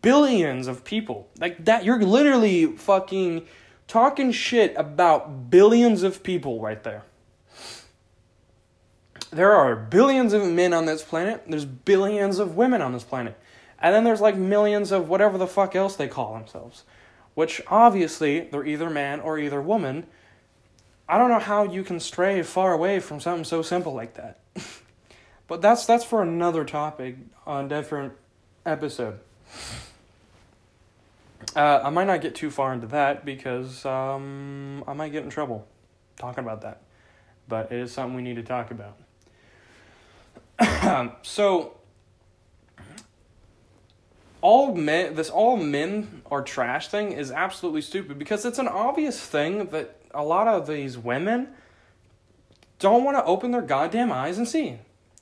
billions 0.02 0.66
of 0.66 0.84
people. 0.84 1.28
Like 1.40 1.64
that 1.64 1.84
you're 1.84 2.02
literally 2.02 2.66
fucking 2.76 3.46
talking 3.86 4.32
shit 4.32 4.74
about 4.76 5.50
billions 5.50 6.02
of 6.02 6.22
people 6.22 6.60
right 6.60 6.82
there. 6.82 7.04
There 9.30 9.52
are 9.52 9.76
billions 9.76 10.32
of 10.32 10.46
men 10.46 10.72
on 10.72 10.86
this 10.86 11.02
planet, 11.02 11.42
there's 11.46 11.64
billions 11.64 12.38
of 12.38 12.56
women 12.56 12.80
on 12.80 12.92
this 12.92 13.04
planet. 13.04 13.38
And 13.80 13.94
then 13.94 14.04
there's 14.04 14.20
like 14.20 14.36
millions 14.36 14.90
of 14.90 15.08
whatever 15.08 15.38
the 15.38 15.46
fuck 15.46 15.76
else 15.76 15.96
they 15.96 16.08
call 16.08 16.34
themselves, 16.34 16.84
which 17.34 17.60
obviously 17.68 18.40
they're 18.40 18.66
either 18.66 18.90
man 18.90 19.20
or 19.20 19.38
either 19.38 19.60
woman. 19.60 20.06
I 21.08 21.16
don't 21.16 21.30
know 21.30 21.38
how 21.38 21.64
you 21.64 21.82
can 21.82 22.00
stray 22.00 22.42
far 22.42 22.72
away 22.72 23.00
from 23.00 23.20
something 23.20 23.44
so 23.44 23.62
simple 23.62 23.94
like 23.94 24.14
that. 24.14 24.40
but 25.48 25.62
that's 25.62 25.86
that's 25.86 26.04
for 26.04 26.22
another 26.22 26.64
topic 26.64 27.16
on 27.46 27.64
a 27.64 27.68
different 27.68 28.12
episode. 28.66 29.18
Uh, 31.56 31.80
I 31.82 31.90
might 31.90 32.06
not 32.06 32.20
get 32.20 32.34
too 32.34 32.50
far 32.50 32.74
into 32.74 32.88
that 32.88 33.24
because 33.24 33.86
um, 33.86 34.84
I 34.86 34.92
might 34.92 35.12
get 35.12 35.24
in 35.24 35.30
trouble 35.30 35.66
talking 36.16 36.44
about 36.44 36.60
that. 36.62 36.82
But 37.48 37.72
it 37.72 37.78
is 37.78 37.92
something 37.92 38.14
we 38.14 38.22
need 38.22 38.36
to 38.36 38.42
talk 38.42 38.70
about. 38.70 38.98
so, 41.22 41.78
all 44.42 44.74
men, 44.74 45.14
this 45.14 45.30
all 45.30 45.56
men 45.56 46.22
are 46.30 46.42
trash 46.42 46.88
thing 46.88 47.12
is 47.12 47.30
absolutely 47.32 47.80
stupid 47.80 48.18
because 48.18 48.44
it's 48.44 48.58
an 48.58 48.68
obvious 48.68 49.18
thing 49.18 49.66
that 49.66 49.97
a 50.12 50.22
lot 50.22 50.48
of 50.48 50.66
these 50.66 50.96
women 50.98 51.48
don't 52.78 53.04
want 53.04 53.16
to 53.16 53.24
open 53.24 53.50
their 53.50 53.62
goddamn 53.62 54.12
eyes 54.12 54.38
and 54.38 54.48
see. 54.48 54.78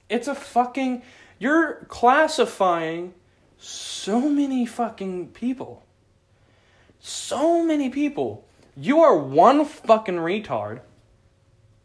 It's 0.09 0.29
a 0.29 0.35
fucking. 0.35 1.03
You're 1.39 1.87
classifying 1.89 3.15
so 3.59 4.29
many 4.29 4.67
fucking 4.67 5.29
people 5.29 5.87
so 7.07 7.65
many 7.65 7.89
people. 7.89 8.45
You 8.77 9.01
are 9.01 9.17
one 9.17 9.65
fucking 9.65 10.17
retard 10.17 10.81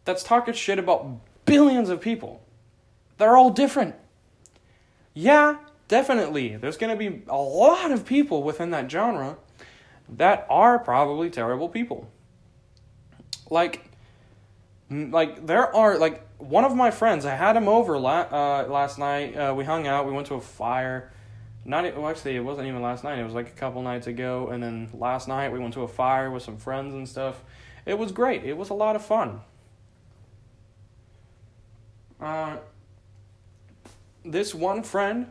that's 0.03 0.23
talking 0.23 0.55
shit 0.55 0.79
about 0.79 1.19
billions 1.45 1.89
of 1.89 2.01
people. 2.01 2.41
They're 3.17 3.37
all 3.37 3.51
different. 3.51 3.95
Yeah, 5.13 5.57
definitely. 5.87 6.55
There's 6.57 6.77
going 6.77 6.89
to 6.89 6.97
be 6.97 7.21
a 7.27 7.37
lot 7.37 7.91
of 7.91 8.05
people 8.05 8.41
within 8.41 8.71
that 8.71 8.89
genre 8.89 9.37
that 10.09 10.47
are 10.49 10.79
probably 10.79 11.29
terrible 11.29 11.69
people. 11.69 12.09
Like, 13.51 13.83
like 14.89 15.45
there 15.45 15.75
are 15.75 15.99
like 15.99 16.25
one 16.39 16.63
of 16.63 16.75
my 16.75 16.89
friends. 16.89 17.25
I 17.25 17.35
had 17.35 17.55
him 17.55 17.67
over 17.67 17.99
la- 17.99 18.27
uh, 18.31 18.65
last 18.67 18.97
night. 18.97 19.35
Uh, 19.35 19.53
we 19.55 19.65
hung 19.65 19.85
out. 19.85 20.07
We 20.07 20.13
went 20.13 20.27
to 20.27 20.35
a 20.35 20.41
fire. 20.41 21.11
Not 21.63 21.83
well, 21.95 22.09
actually, 22.09 22.37
it 22.37 22.39
wasn't 22.39 22.67
even 22.67 22.81
last 22.81 23.03
night. 23.03 23.19
It 23.19 23.23
was 23.23 23.35
like 23.35 23.49
a 23.49 23.51
couple 23.51 23.83
nights 23.83 24.07
ago, 24.07 24.47
and 24.47 24.63
then 24.63 24.89
last 24.93 25.27
night 25.27 25.51
we 25.51 25.59
went 25.59 25.75
to 25.75 25.83
a 25.83 25.87
fire 25.87 26.31
with 26.31 26.41
some 26.41 26.57
friends 26.57 26.95
and 26.95 27.07
stuff. 27.07 27.43
It 27.85 27.99
was 27.99 28.11
great. 28.11 28.43
It 28.43 28.57
was 28.57 28.69
a 28.69 28.73
lot 28.73 28.95
of 28.95 29.05
fun. 29.05 29.41
Uh, 32.19 32.57
this 34.23 34.55
one 34.55 34.81
friend 34.81 35.29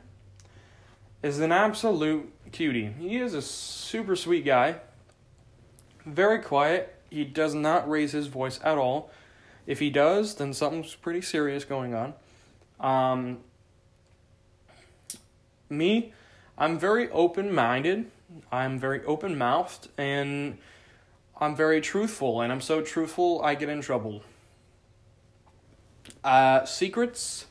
is 1.22 1.40
an 1.40 1.52
absolute 1.52 2.30
cutie. 2.52 2.92
He 2.98 3.16
is 3.16 3.34
a 3.34 3.42
super 3.42 4.14
sweet 4.14 4.44
guy. 4.44 4.76
Very 6.04 6.40
quiet. 6.40 6.99
He 7.10 7.24
does 7.24 7.54
not 7.54 7.88
raise 7.88 8.12
his 8.12 8.28
voice 8.28 8.60
at 8.64 8.78
all. 8.78 9.10
If 9.66 9.80
he 9.80 9.90
does, 9.90 10.36
then 10.36 10.54
something's 10.54 10.94
pretty 10.94 11.20
serious 11.20 11.64
going 11.64 11.94
on. 11.94 12.14
Um, 12.80 13.38
me, 15.68 16.12
I'm 16.56 16.78
very 16.78 17.10
open 17.10 17.54
minded, 17.54 18.10
I'm 18.50 18.78
very 18.78 19.04
open 19.04 19.36
mouthed, 19.36 19.88
and 19.98 20.58
I'm 21.38 21.54
very 21.56 21.80
truthful. 21.80 22.40
And 22.40 22.52
I'm 22.52 22.60
so 22.60 22.80
truthful, 22.80 23.42
I 23.42 23.54
get 23.54 23.68
in 23.68 23.80
trouble. 23.80 24.22
Uh, 26.24 26.64
secrets 26.64 27.46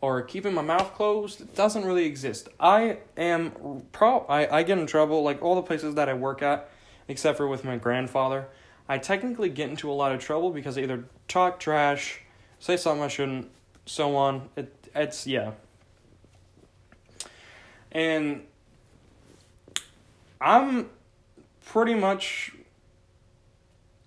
or 0.00 0.22
keeping 0.22 0.54
my 0.54 0.62
mouth 0.62 0.94
closed 0.94 1.54
doesn't 1.54 1.84
really 1.84 2.06
exist. 2.06 2.48
I 2.58 2.98
am 3.16 3.82
pro. 3.92 4.20
I, 4.20 4.58
I 4.58 4.62
get 4.62 4.78
in 4.78 4.86
trouble 4.86 5.22
like 5.22 5.42
all 5.42 5.54
the 5.54 5.62
places 5.62 5.94
that 5.96 6.08
I 6.08 6.14
work 6.14 6.42
at, 6.42 6.70
except 7.08 7.36
for 7.36 7.46
with 7.46 7.64
my 7.64 7.76
grandfather. 7.76 8.46
I 8.90 8.98
technically 8.98 9.50
get 9.50 9.70
into 9.70 9.88
a 9.88 9.94
lot 9.94 10.10
of 10.10 10.18
trouble 10.18 10.50
because 10.50 10.76
I 10.76 10.80
either 10.80 11.04
talk 11.28 11.60
trash, 11.60 12.22
say 12.58 12.76
something 12.76 13.04
I 13.04 13.06
shouldn't, 13.06 13.48
so 13.86 14.16
on. 14.16 14.48
It 14.56 14.90
it's 14.96 15.28
yeah. 15.28 15.52
And 17.92 18.42
I'm 20.40 20.90
pretty 21.64 21.94
much 21.94 22.52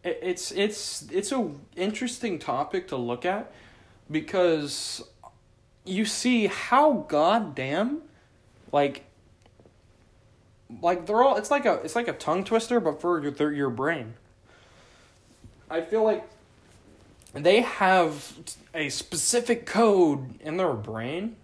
it's 0.03 0.51
it's 0.51 1.09
it's 1.09 1.31
a 1.31 1.49
interesting 1.77 2.37
topic 2.37 2.89
to 2.89 2.97
look 2.97 3.23
at 3.23 3.53
because 4.11 5.01
you 5.85 6.03
see 6.03 6.47
how 6.47 7.05
goddamn 7.07 8.01
like 8.73 9.05
like 10.81 11.05
they're 11.05 11.23
all 11.23 11.37
it's 11.37 11.51
like 11.51 11.65
a 11.65 11.75
it's 11.85 11.95
like 11.95 12.09
a 12.09 12.13
tongue 12.13 12.43
twister 12.43 12.81
but 12.81 12.99
for 12.99 13.23
your 13.23 13.53
your 13.53 13.69
brain. 13.69 14.15
I 15.73 15.81
feel 15.81 16.03
like 16.03 16.23
they 17.33 17.61
have 17.61 18.31
a 18.75 18.89
specific 18.89 19.65
code 19.65 20.39
in 20.39 20.57
their 20.57 20.73
brain 20.73 21.35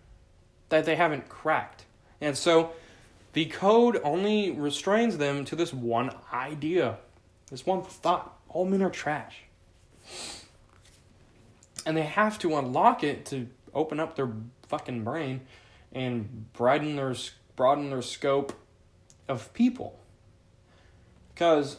that 0.70 0.86
they 0.86 0.96
haven't 0.96 1.28
cracked. 1.30 1.86
And 2.22 2.38
so 2.38 2.74
the 3.34 3.46
code 3.46 4.00
only 4.04 4.52
restrains 4.52 5.18
them 5.18 5.46
to 5.46 5.56
this 5.56 5.74
one 5.74 6.12
idea, 6.32 7.00
this 7.50 7.66
one 7.66 7.82
thought. 7.82 8.38
All 8.50 8.66
men 8.66 8.84
are 8.84 8.92
trash. 8.92 9.46
And 11.84 11.98
they 11.98 12.04
have 12.04 12.38
to 12.40 12.56
unlock 12.56 13.04
it 13.04 13.26
to 13.28 13.48
open 13.74 14.00
up 14.00 14.16
their 14.16 14.32
fucking 14.68 15.04
brain 15.04 15.42
and 15.92 16.54
broaden 16.54 16.98
their 16.98 17.16
broaden 17.56 17.90
their 17.90 18.04
scope 18.04 18.54
of 19.28 19.52
people. 19.56 19.98
Because 21.34 21.78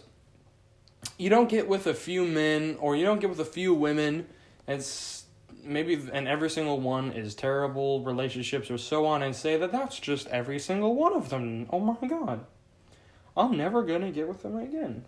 you 1.19 1.31
don't 1.31 1.49
get 1.49 1.69
with 1.69 1.87
a 1.87 1.95
few 1.95 2.25
men 2.25 2.77
or 2.81 2.97
you 2.97 3.05
don't 3.05 3.21
get 3.21 3.31
with 3.31 3.41
a 3.41 3.45
few 3.45 3.75
women. 3.75 4.27
It's 4.67 5.25
maybe 5.65 6.01
and 6.13 6.27
every 6.27 6.51
single 6.51 6.81
one 6.81 7.13
is 7.13 7.35
terrible 7.35 8.03
relationships 8.03 8.71
or 8.71 8.79
so 8.79 9.07
on 9.07 9.23
and 9.23 9.35
say 9.35 9.57
that 9.57 9.73
that's 9.73 9.99
just 9.99 10.27
every 10.29 10.59
single 10.59 10.95
one 10.95 11.13
of 11.13 11.29
them. 11.29 11.67
Oh 11.71 11.81
my 11.81 12.09
god. 12.09 12.45
I'm 13.37 13.57
never 13.57 13.83
going 13.83 14.03
to 14.03 14.11
get 14.11 14.29
with 14.29 14.43
them 14.43 14.57
again. 14.57 15.05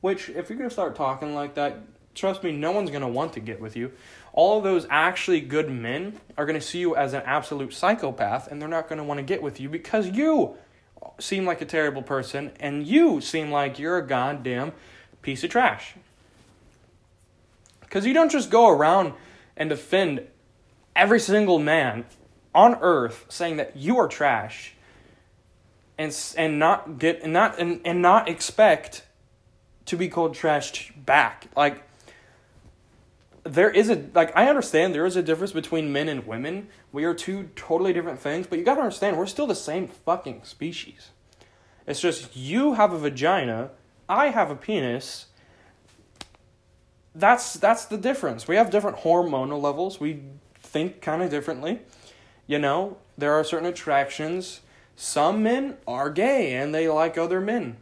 Which 0.00 0.28
if 0.28 0.50
you're 0.50 0.58
going 0.58 0.68
to 0.68 0.74
start 0.74 0.94
talking 0.94 1.34
like 1.34 1.54
that, 1.54 1.78
trust 2.14 2.42
me, 2.42 2.52
no 2.52 2.72
one's 2.72 2.90
going 2.90 3.02
to 3.02 3.08
want 3.08 3.32
to 3.34 3.40
get 3.40 3.60
with 3.60 3.76
you. 3.76 3.92
All 4.32 4.60
those 4.60 4.86
actually 4.90 5.40
good 5.40 5.70
men 5.70 6.20
are 6.36 6.44
going 6.44 6.58
to 6.58 6.66
see 6.66 6.78
you 6.78 6.96
as 6.96 7.12
an 7.12 7.22
absolute 7.24 7.72
psychopath 7.72 8.48
and 8.50 8.60
they're 8.60 8.68
not 8.68 8.88
going 8.88 8.98
to 8.98 9.04
want 9.04 9.18
to 9.18 9.24
get 9.24 9.42
with 9.42 9.60
you 9.60 9.68
because 9.68 10.08
you 10.08 10.56
seem 11.18 11.44
like 11.44 11.60
a 11.60 11.66
terrible 11.66 12.02
person 12.02 12.52
and 12.60 12.86
you 12.86 13.20
seem 13.20 13.50
like 13.50 13.78
you're 13.78 13.98
a 13.98 14.06
goddamn 14.06 14.72
piece 15.22 15.42
of 15.44 15.50
trash. 15.50 15.94
Because 17.80 18.06
you 18.06 18.14
don't 18.14 18.30
just 18.30 18.50
go 18.50 18.68
around 18.68 19.14
and 19.56 19.70
defend 19.70 20.26
every 20.94 21.20
single 21.20 21.58
man 21.58 22.04
on 22.54 22.76
earth 22.80 23.24
saying 23.28 23.56
that 23.56 23.76
you 23.76 23.98
are 23.98 24.08
trash 24.08 24.74
and 25.98 26.14
and 26.36 26.58
not 26.58 26.98
get 26.98 27.22
and 27.22 27.32
not 27.32 27.58
and, 27.58 27.80
and 27.84 28.02
not 28.02 28.28
expect 28.28 29.04
to 29.86 29.96
be 29.96 30.08
called 30.08 30.34
trash 30.34 30.92
back 30.96 31.46
like 31.56 31.82
there 33.44 33.70
is 33.70 33.90
a 33.90 34.04
like 34.14 34.36
I 34.36 34.48
understand 34.48 34.94
there 34.94 35.06
is 35.06 35.16
a 35.16 35.22
difference 35.22 35.52
between 35.52 35.92
men 35.92 36.08
and 36.08 36.26
women. 36.26 36.68
We 36.92 37.04
are 37.04 37.14
two 37.14 37.50
totally 37.56 37.92
different 37.92 38.20
things, 38.20 38.46
but 38.46 38.58
you 38.58 38.64
got 38.64 38.74
to 38.74 38.82
understand 38.82 39.16
we're 39.16 39.26
still 39.26 39.46
the 39.46 39.54
same 39.54 39.88
fucking 39.88 40.42
species. 40.44 41.10
It's 41.86 42.00
just 42.00 42.36
you 42.36 42.74
have 42.74 42.92
a 42.92 42.98
vagina, 42.98 43.70
I 44.12 44.28
have 44.28 44.50
a 44.50 44.54
penis, 44.54 45.26
that's 47.14 47.54
that's 47.54 47.86
the 47.86 47.96
difference. 47.96 48.46
We 48.46 48.56
have 48.56 48.70
different 48.70 48.98
hormonal 48.98 49.60
levels. 49.60 49.98
We 49.98 50.22
think 50.60 51.00
kind 51.00 51.22
of 51.22 51.30
differently. 51.30 51.80
You 52.46 52.58
know, 52.58 52.98
there 53.16 53.32
are 53.32 53.42
certain 53.42 53.66
attractions. 53.66 54.60
Some 54.96 55.42
men 55.42 55.78
are 55.88 56.10
gay 56.10 56.54
and 56.54 56.74
they 56.74 56.88
like 56.88 57.16
other 57.16 57.40
men. 57.40 57.78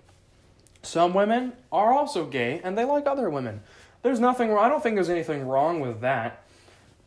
Some 0.82 1.14
women 1.14 1.54
are 1.72 1.92
also 1.92 2.26
gay 2.26 2.60
and 2.62 2.78
they 2.78 2.84
like 2.84 3.08
other 3.08 3.28
women. 3.28 3.62
There's 4.02 4.20
nothing 4.20 4.56
I 4.56 4.68
don't 4.68 4.82
think 4.82 4.94
there's 4.94 5.10
anything 5.10 5.46
wrong 5.46 5.80
with 5.80 6.00
that. 6.00 6.44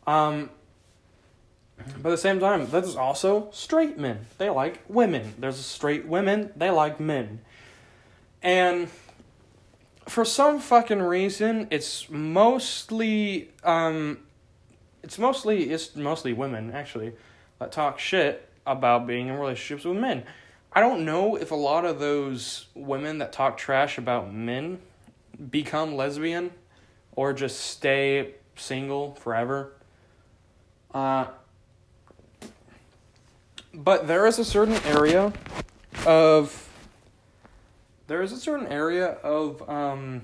Um 0.05 0.49
but 2.01 2.09
at 2.09 2.11
the 2.11 2.17
same 2.17 2.39
time, 2.39 2.69
there's 2.69 2.95
also 2.95 3.49
straight 3.51 3.97
men. 3.97 4.25
They 4.37 4.49
like 4.49 4.81
women. 4.87 5.33
There's 5.39 5.57
straight 5.57 6.05
women, 6.05 6.51
they 6.55 6.69
like 6.69 6.99
men. 6.99 7.39
And 8.41 8.89
for 10.07 10.25
some 10.25 10.59
fucking 10.59 11.01
reason, 11.01 11.67
it's 11.71 12.09
mostly 12.09 13.51
um, 13.63 14.19
it's 15.01 15.17
mostly 15.17 15.71
it's 15.71 15.95
mostly 15.95 16.33
women 16.33 16.71
actually 16.71 17.13
that 17.59 17.71
talk 17.71 17.99
shit 17.99 18.49
about 18.65 19.07
being 19.07 19.27
in 19.27 19.37
relationships 19.37 19.85
with 19.85 19.97
men. 19.97 20.23
I 20.71 20.79
don't 20.79 21.05
know 21.05 21.35
if 21.35 21.51
a 21.51 21.55
lot 21.55 21.85
of 21.85 21.99
those 21.99 22.67
women 22.73 23.19
that 23.19 23.31
talk 23.31 23.57
trash 23.57 23.97
about 23.97 24.33
men 24.33 24.79
become 25.51 25.95
lesbian 25.95 26.51
or 27.15 27.33
just 27.33 27.59
stay 27.59 28.33
single 28.55 29.13
forever. 29.15 29.73
Uh, 30.93 31.27
but 33.73 34.07
there 34.07 34.25
is 34.25 34.39
a 34.39 34.45
certain 34.45 34.75
area 34.85 35.33
of 36.05 36.69
there 38.07 38.21
is 38.21 38.31
a 38.31 38.37
certain 38.37 38.67
area 38.67 39.07
of 39.23 39.67
um 39.69 40.21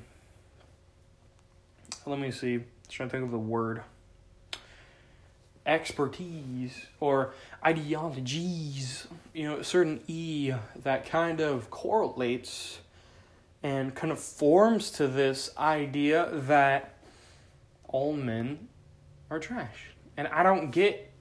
let 2.05 2.19
me 2.19 2.31
see 2.31 2.55
I'm 2.55 2.65
trying 2.89 3.09
to 3.09 3.11
think 3.13 3.25
of 3.25 3.31
the 3.31 3.37
word. 3.37 3.83
Expertise 5.65 6.87
or 6.99 7.33
ideologies 7.63 9.07
you 9.33 9.43
know 9.43 9.57
a 9.57 9.63
certain 9.63 10.01
e 10.07 10.51
that 10.83 11.05
kind 11.05 11.39
of 11.39 11.69
correlates 11.69 12.79
and 13.61 13.93
kind 13.93 14.11
of 14.11 14.19
forms 14.19 14.89
to 14.91 15.07
this 15.07 15.51
idea 15.57 16.29
that 16.31 16.97
all 17.87 18.13
men 18.13 18.67
are 19.29 19.39
trash. 19.39 19.91
And 20.17 20.27
i 20.29 20.43
don't 20.43 20.71
get 20.71 21.11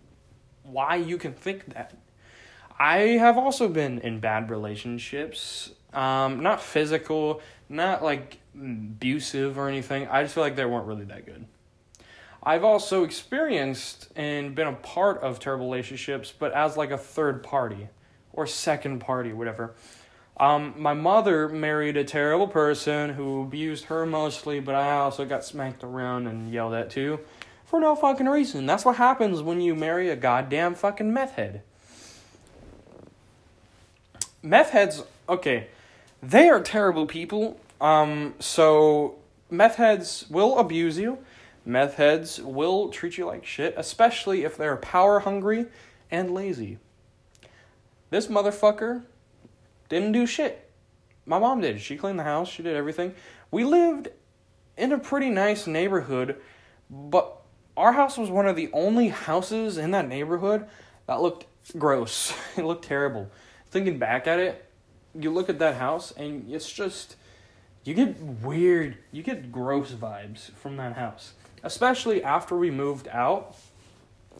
why 0.62 0.96
you 0.96 1.18
can 1.18 1.32
think 1.32 1.66
that. 1.74 1.94
I 2.78 2.98
have 3.18 3.36
also 3.36 3.68
been 3.68 3.98
in 3.98 4.20
bad 4.20 4.50
relationships 4.50 5.72
um, 5.92 6.42
not 6.42 6.62
physical, 6.62 7.40
not 7.68 8.02
like 8.02 8.38
abusive 8.54 9.58
or 9.58 9.68
anything. 9.68 10.08
I 10.08 10.22
just 10.22 10.34
feel 10.34 10.44
like 10.44 10.56
they 10.56 10.64
weren't 10.64 10.86
really 10.86 11.04
that 11.04 11.26
good. 11.26 11.46
I've 12.42 12.64
also 12.64 13.04
experienced 13.04 14.08
and 14.16 14.54
been 14.54 14.68
a 14.68 14.72
part 14.72 15.20
of 15.22 15.40
terrible 15.40 15.66
relationships, 15.66 16.32
but 16.36 16.52
as 16.52 16.76
like 16.76 16.90
a 16.90 16.98
third 16.98 17.42
party 17.42 17.88
or 18.32 18.46
second 18.46 19.00
party, 19.00 19.32
whatever. 19.32 19.74
Um, 20.38 20.74
my 20.76 20.94
mother 20.94 21.48
married 21.48 21.96
a 21.96 22.04
terrible 22.04 22.46
person 22.46 23.10
who 23.10 23.42
abused 23.42 23.86
her 23.86 24.06
mostly, 24.06 24.60
but 24.60 24.76
I 24.76 24.92
also 24.92 25.24
got 25.24 25.44
smacked 25.44 25.82
around 25.82 26.28
and 26.28 26.52
yelled 26.52 26.74
at 26.74 26.90
too 26.90 27.20
for 27.64 27.80
no 27.80 27.94
fucking 27.96 28.26
reason. 28.26 28.64
That's 28.64 28.84
what 28.84 28.96
happens 28.96 29.42
when 29.42 29.60
you 29.60 29.74
marry 29.74 30.08
a 30.08 30.16
goddamn 30.16 30.74
fucking 30.74 31.12
meth 31.12 31.32
head. 31.32 31.62
Meth 34.42 34.70
heads, 34.70 35.02
okay, 35.28 35.66
they 36.22 36.48
are 36.48 36.60
terrible 36.60 37.06
people. 37.06 37.60
Um, 37.80 38.34
so 38.38 39.16
meth 39.50 39.76
heads 39.76 40.26
will 40.28 40.58
abuse 40.58 40.98
you. 40.98 41.18
Meth 41.64 41.94
heads 41.94 42.40
will 42.40 42.88
treat 42.88 43.18
you 43.18 43.26
like 43.26 43.44
shit, 43.44 43.74
especially 43.76 44.44
if 44.44 44.56
they're 44.56 44.76
power 44.76 45.20
hungry 45.20 45.66
and 46.10 46.32
lazy. 46.32 46.78
This 48.10 48.28
motherfucker 48.28 49.04
didn't 49.88 50.12
do 50.12 50.26
shit. 50.26 50.70
My 51.26 51.38
mom 51.38 51.60
did. 51.60 51.80
She 51.80 51.96
cleaned 51.96 52.18
the 52.18 52.24
house, 52.24 52.48
she 52.48 52.62
did 52.62 52.74
everything. 52.74 53.14
We 53.50 53.64
lived 53.64 54.08
in 54.78 54.92
a 54.92 54.98
pretty 54.98 55.28
nice 55.28 55.66
neighborhood, 55.66 56.36
but 56.88 57.36
our 57.76 57.92
house 57.92 58.16
was 58.16 58.30
one 58.30 58.46
of 58.46 58.56
the 58.56 58.70
only 58.72 59.08
houses 59.08 59.76
in 59.76 59.90
that 59.90 60.08
neighborhood 60.08 60.66
that 61.06 61.20
looked 61.20 61.46
gross. 61.76 62.32
it 62.56 62.64
looked 62.64 62.86
terrible. 62.86 63.30
Thinking 63.70 63.98
back 63.98 64.26
at 64.26 64.40
it, 64.40 64.67
you 65.18 65.30
look 65.30 65.48
at 65.48 65.58
that 65.58 65.76
house 65.76 66.12
and 66.12 66.50
it's 66.50 66.70
just 66.70 67.16
you 67.84 67.94
get 67.94 68.20
weird, 68.20 68.98
you 69.12 69.22
get 69.22 69.50
gross 69.50 69.92
vibes 69.92 70.50
from 70.52 70.76
that 70.76 70.94
house. 70.94 71.32
Especially 71.62 72.22
after 72.22 72.56
we 72.56 72.70
moved 72.70 73.08
out 73.08 73.56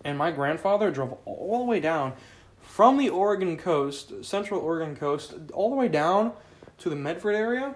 and 0.04 0.18
my 0.18 0.30
grandfather 0.30 0.90
drove 0.90 1.16
all 1.24 1.58
the 1.58 1.64
way 1.64 1.80
down 1.80 2.12
from 2.60 2.98
the 2.98 3.08
Oregon 3.08 3.56
coast, 3.56 4.24
central 4.24 4.60
Oregon 4.60 4.94
coast, 4.94 5.34
all 5.52 5.70
the 5.70 5.76
way 5.76 5.88
down 5.88 6.32
to 6.78 6.90
the 6.90 6.96
Medford 6.96 7.34
area 7.34 7.74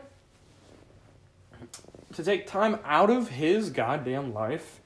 to 2.12 2.22
take 2.22 2.46
time 2.46 2.78
out 2.84 3.10
of 3.10 3.30
his 3.30 3.70
goddamn 3.70 4.34
life 4.34 4.80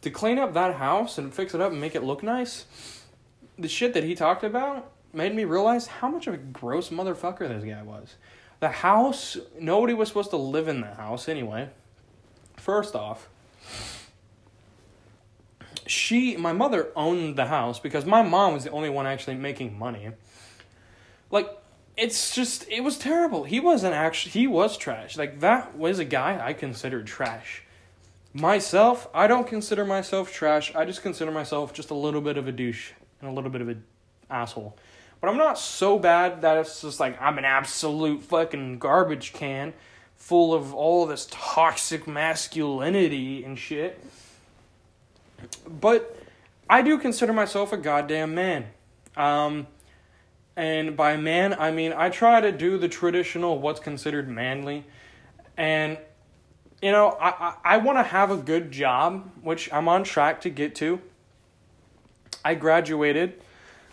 to 0.00 0.10
clean 0.10 0.38
up 0.38 0.54
that 0.54 0.76
house 0.76 1.18
and 1.18 1.32
fix 1.32 1.54
it 1.54 1.60
up 1.60 1.72
and 1.72 1.80
make 1.80 1.94
it 1.94 2.02
look 2.02 2.22
nice. 2.22 2.64
The 3.58 3.68
shit 3.68 3.92
that 3.92 4.04
he 4.04 4.14
talked 4.14 4.42
about 4.42 4.90
made 5.12 5.34
me 5.34 5.44
realize 5.44 5.86
how 5.86 6.08
much 6.08 6.26
of 6.26 6.34
a 6.34 6.38
gross 6.38 6.90
motherfucker 6.90 7.48
this 7.48 7.64
guy 7.64 7.82
was. 7.82 8.16
The 8.60 8.68
house, 8.68 9.38
nobody 9.58 9.94
was 9.94 10.08
supposed 10.08 10.30
to 10.30 10.36
live 10.36 10.68
in 10.68 10.80
the 10.80 10.94
house 10.94 11.28
anyway. 11.28 11.70
First 12.56 12.94
off, 12.94 13.28
she, 15.86 16.36
my 16.36 16.52
mother 16.52 16.88
owned 16.94 17.36
the 17.36 17.46
house 17.46 17.80
because 17.80 18.04
my 18.04 18.22
mom 18.22 18.54
was 18.54 18.64
the 18.64 18.70
only 18.70 18.90
one 18.90 19.06
actually 19.06 19.36
making 19.36 19.78
money. 19.78 20.10
Like, 21.30 21.48
it's 21.96 22.34
just, 22.34 22.68
it 22.68 22.82
was 22.82 22.98
terrible. 22.98 23.44
He 23.44 23.60
wasn't 23.60 23.94
actually, 23.94 24.32
he 24.32 24.46
was 24.46 24.76
trash. 24.76 25.16
Like, 25.16 25.40
that 25.40 25.76
was 25.76 25.98
a 25.98 26.04
guy 26.04 26.38
I 26.40 26.52
considered 26.52 27.06
trash. 27.06 27.64
Myself, 28.32 29.08
I 29.12 29.26
don't 29.26 29.46
consider 29.46 29.84
myself 29.84 30.32
trash. 30.32 30.72
I 30.74 30.84
just 30.84 31.02
consider 31.02 31.32
myself 31.32 31.72
just 31.72 31.90
a 31.90 31.94
little 31.94 32.20
bit 32.20 32.36
of 32.36 32.46
a 32.46 32.52
douche 32.52 32.92
and 33.20 33.28
a 33.28 33.32
little 33.32 33.50
bit 33.50 33.60
of 33.60 33.68
an 33.68 33.82
asshole. 34.30 34.76
But 35.20 35.28
I'm 35.28 35.36
not 35.36 35.58
so 35.58 35.98
bad 35.98 36.42
that 36.42 36.56
it's 36.56 36.80
just 36.80 36.98
like 36.98 37.20
I'm 37.20 37.36
an 37.38 37.44
absolute 37.44 38.22
fucking 38.22 38.78
garbage 38.78 39.32
can 39.32 39.74
full 40.16 40.54
of 40.54 40.74
all 40.74 41.06
this 41.06 41.26
toxic 41.30 42.06
masculinity 42.06 43.42
and 43.44 43.58
shit. 43.58 44.02
but 45.68 46.16
I 46.68 46.82
do 46.82 46.98
consider 46.98 47.32
myself 47.32 47.72
a 47.72 47.76
goddamn 47.76 48.34
man. 48.34 48.66
Um, 49.16 49.66
and 50.56 50.96
by 50.96 51.16
man, 51.16 51.54
I 51.54 51.70
mean 51.72 51.92
I 51.92 52.10
try 52.10 52.40
to 52.40 52.52
do 52.52 52.78
the 52.78 52.88
traditional 52.88 53.58
what's 53.58 53.80
considered 53.80 54.28
manly. 54.28 54.84
And, 55.56 55.98
you 56.80 56.92
know, 56.92 57.10
I, 57.20 57.28
I, 57.28 57.54
I 57.64 57.76
want 57.78 57.98
to 57.98 58.02
have 58.02 58.30
a 58.30 58.36
good 58.36 58.70
job, 58.70 59.30
which 59.42 59.72
I'm 59.72 59.88
on 59.88 60.04
track 60.04 60.42
to 60.42 60.50
get 60.50 60.74
to. 60.76 61.00
I 62.44 62.54
graduated. 62.54 63.42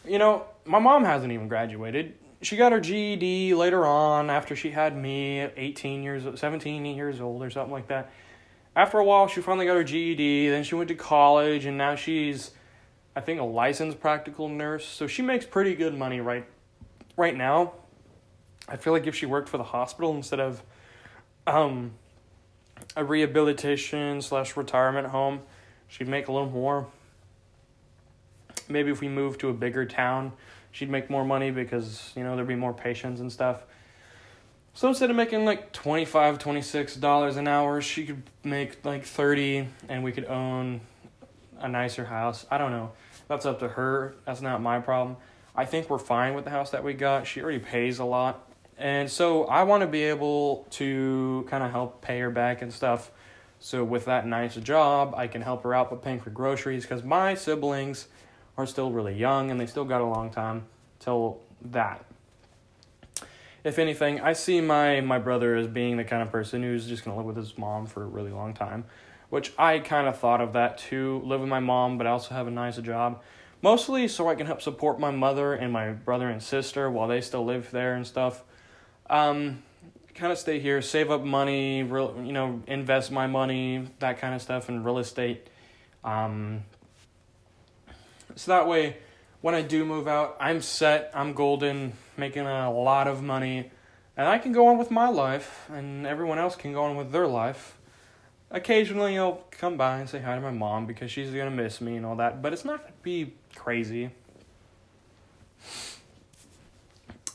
You 0.05 0.19
know, 0.19 0.45
my 0.67 0.79
mom 0.79 1.03
hasn't 1.05 1.31
even 1.31 1.47
graduated. 1.47 2.15
She 2.41 2.55
got 2.55 2.71
her 2.71 2.79
GED 2.79 3.53
later 3.55 3.85
on 3.85 4.29
after 4.29 4.55
she 4.55 4.71
had 4.71 4.95
me, 4.95 5.39
18 5.39 6.03
years, 6.03 6.39
17 6.39 6.85
years 6.85 7.19
old 7.19 7.41
or 7.41 7.49
something 7.49 7.71
like 7.71 7.87
that. 7.87 8.11
After 8.75 8.99
a 8.99 9.03
while, 9.03 9.27
she 9.27 9.41
finally 9.41 9.65
got 9.65 9.75
her 9.75 9.83
GED. 9.83 10.49
Then 10.49 10.63
she 10.63 10.75
went 10.75 10.89
to 10.89 10.95
college, 10.95 11.65
and 11.65 11.77
now 11.77 11.95
she's, 11.95 12.51
I 13.15 13.21
think, 13.21 13.39
a 13.39 13.43
licensed 13.43 13.99
practical 13.99 14.49
nurse. 14.49 14.85
So 14.85 15.07
she 15.07 15.23
makes 15.23 15.45
pretty 15.45 15.73
good 15.73 15.97
money 15.97 16.21
right, 16.21 16.45
right 17.15 17.35
now. 17.35 17.73
I 18.69 18.77
feel 18.77 18.93
like 18.93 19.07
if 19.07 19.15
she 19.15 19.25
worked 19.25 19.49
for 19.49 19.57
the 19.57 19.63
hospital 19.63 20.15
instead 20.15 20.39
of, 20.39 20.61
um, 21.47 21.93
a 22.95 23.03
rehabilitation 23.03 24.21
slash 24.21 24.55
retirement 24.55 25.07
home, 25.07 25.41
she'd 25.87 26.07
make 26.07 26.27
a 26.27 26.31
little 26.31 26.49
more 26.49 26.87
maybe 28.69 28.91
if 28.91 29.01
we 29.01 29.07
moved 29.07 29.39
to 29.41 29.49
a 29.49 29.53
bigger 29.53 29.85
town, 29.85 30.33
she'd 30.71 30.89
make 30.89 31.09
more 31.09 31.25
money 31.25 31.51
because, 31.51 32.11
you 32.15 32.23
know, 32.23 32.35
there'd 32.35 32.47
be 32.47 32.55
more 32.55 32.73
patients 32.73 33.19
and 33.19 33.31
stuff. 33.31 33.63
So 34.73 34.87
instead 34.87 35.09
of 35.09 35.15
making 35.15 35.43
like 35.43 35.73
25 35.73 36.37
$26 36.37 37.37
an 37.37 37.47
hour, 37.47 37.81
she 37.81 38.05
could 38.05 38.21
make 38.43 38.85
like 38.85 39.05
30 39.05 39.67
and 39.89 40.03
we 40.03 40.11
could 40.11 40.25
own 40.25 40.81
a 41.59 41.67
nicer 41.67 42.05
house. 42.05 42.45
I 42.51 42.59
don't 42.59 42.71
know. 42.71 42.91
That's 43.27 43.45
up 43.45 43.59
to 43.59 43.69
her. 43.69 44.15
That's 44.25 44.41
not 44.41 44.61
my 44.61 44.79
problem. 44.79 45.17
I 45.55 45.65
think 45.65 45.89
we're 45.89 45.97
fine 45.97 46.35
with 46.35 46.43
the 46.45 46.51
house 46.51 46.69
that 46.69 46.83
we 46.83 46.93
got. 46.93 47.25
She 47.25 47.41
already 47.41 47.57
pays 47.57 47.97
a 47.97 48.05
lot. 48.05 48.47
And 48.77 49.09
so 49.09 49.45
I 49.45 49.63
want 49.63 49.81
to 49.81 49.87
be 49.87 50.03
able 50.03 50.67
to 50.71 51.47
kind 51.49 51.63
of 51.63 51.71
help 51.71 52.01
pay 52.01 52.19
her 52.19 52.29
back 52.29 52.61
and 52.61 52.71
stuff. 52.71 53.09
So 53.59 53.83
with 53.83 54.05
that 54.05 54.27
nice 54.27 54.55
job, 54.55 55.15
I 55.17 55.25
can 55.25 55.41
help 55.41 55.63
her 55.63 55.73
out 55.73 55.91
with 55.91 56.03
paying 56.03 56.19
for 56.19 56.29
groceries 56.29 56.83
because 56.83 57.03
my 57.03 57.33
siblings 57.33 58.07
are 58.57 58.65
still 58.65 58.91
really 58.91 59.13
young 59.13 59.51
and 59.51 59.59
they 59.59 59.65
still 59.65 59.85
got 59.85 60.01
a 60.01 60.05
long 60.05 60.29
time 60.29 60.65
till 60.99 61.39
that. 61.61 62.03
If 63.63 63.79
anything, 63.79 64.21
I 64.21 64.33
see 64.33 64.61
my 64.61 65.01
my 65.01 65.19
brother 65.19 65.55
as 65.55 65.67
being 65.67 65.97
the 65.97 66.03
kind 66.03 66.21
of 66.21 66.31
person 66.31 66.63
who's 66.63 66.87
just 66.87 67.03
gonna 67.03 67.17
live 67.17 67.25
with 67.25 67.37
his 67.37 67.57
mom 67.57 67.85
for 67.85 68.03
a 68.03 68.07
really 68.07 68.31
long 68.31 68.53
time, 68.53 68.85
which 69.29 69.51
I 69.57 69.79
kind 69.79 70.07
of 70.07 70.17
thought 70.17 70.41
of 70.41 70.53
that 70.53 70.77
too. 70.77 71.21
Live 71.25 71.41
with 71.41 71.49
my 71.49 71.59
mom, 71.59 71.97
but 71.97 72.07
I 72.07 72.11
also 72.11 72.33
have 72.33 72.47
a 72.47 72.51
nice 72.51 72.77
job, 72.77 73.21
mostly 73.61 74.07
so 74.07 74.29
I 74.29 74.35
can 74.35 74.47
help 74.47 74.61
support 74.61 74.99
my 74.99 75.11
mother 75.11 75.53
and 75.53 75.73
my 75.73 75.91
brother 75.91 76.29
and 76.29 76.41
sister 76.41 76.89
while 76.89 77.07
they 77.07 77.21
still 77.21 77.43
live 77.43 77.71
there 77.71 77.93
and 77.93 78.07
stuff. 78.07 78.43
Um, 79.09 79.63
kind 80.15 80.31
of 80.31 80.37
stay 80.37 80.59
here, 80.59 80.81
save 80.81 81.11
up 81.11 81.23
money, 81.23 81.83
real, 81.83 82.15
you 82.23 82.31
know, 82.31 82.61
invest 82.67 83.11
my 83.11 83.27
money, 83.27 83.87
that 83.99 84.19
kind 84.19 84.33
of 84.33 84.41
stuff 84.41 84.69
in 84.69 84.83
real 84.83 84.97
estate. 84.97 85.47
Um, 86.03 86.63
so 88.35 88.51
that 88.51 88.67
way, 88.67 88.97
when 89.41 89.55
I 89.55 89.61
do 89.61 89.85
move 89.85 90.07
out, 90.07 90.37
I'm 90.39 90.61
set, 90.61 91.11
I'm 91.13 91.33
golden, 91.33 91.93
making 92.17 92.45
a 92.45 92.71
lot 92.71 93.07
of 93.07 93.21
money, 93.21 93.71
and 94.15 94.27
I 94.27 94.37
can 94.37 94.51
go 94.51 94.67
on 94.67 94.77
with 94.77 94.91
my 94.91 95.09
life, 95.09 95.69
and 95.71 96.05
everyone 96.05 96.39
else 96.39 96.55
can 96.55 96.73
go 96.73 96.83
on 96.83 96.97
with 96.97 97.11
their 97.11 97.27
life. 97.27 97.77
Occasionally, 98.49 99.17
I'll 99.17 99.43
come 99.51 99.77
by 99.77 99.99
and 99.99 100.09
say 100.09 100.19
hi 100.19 100.35
to 100.35 100.41
my 100.41 100.51
mom 100.51 100.85
because 100.85 101.11
she's 101.11 101.31
gonna 101.31 101.51
miss 101.51 101.81
me 101.81 101.97
and 101.97 102.05
all 102.05 102.15
that, 102.15 102.41
but 102.41 102.53
it's 102.53 102.65
not 102.65 102.81
gonna 102.81 102.93
be 103.03 103.33
crazy. 103.55 104.11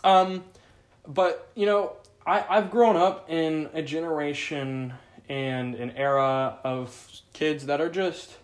Um, 0.05 0.45
but 1.07 1.51
you 1.55 1.67
know, 1.67 1.93
I 2.27 2.45
I've 2.49 2.71
grown 2.71 2.97
up 2.97 3.31
in 3.31 3.69
a 3.75 3.83
generation 3.83 4.95
and 5.29 5.75
an 5.75 5.93
era 5.93 6.59
of 6.65 7.21
kids 7.33 7.67
that 7.67 7.81
are 7.81 7.91
just 7.91 8.37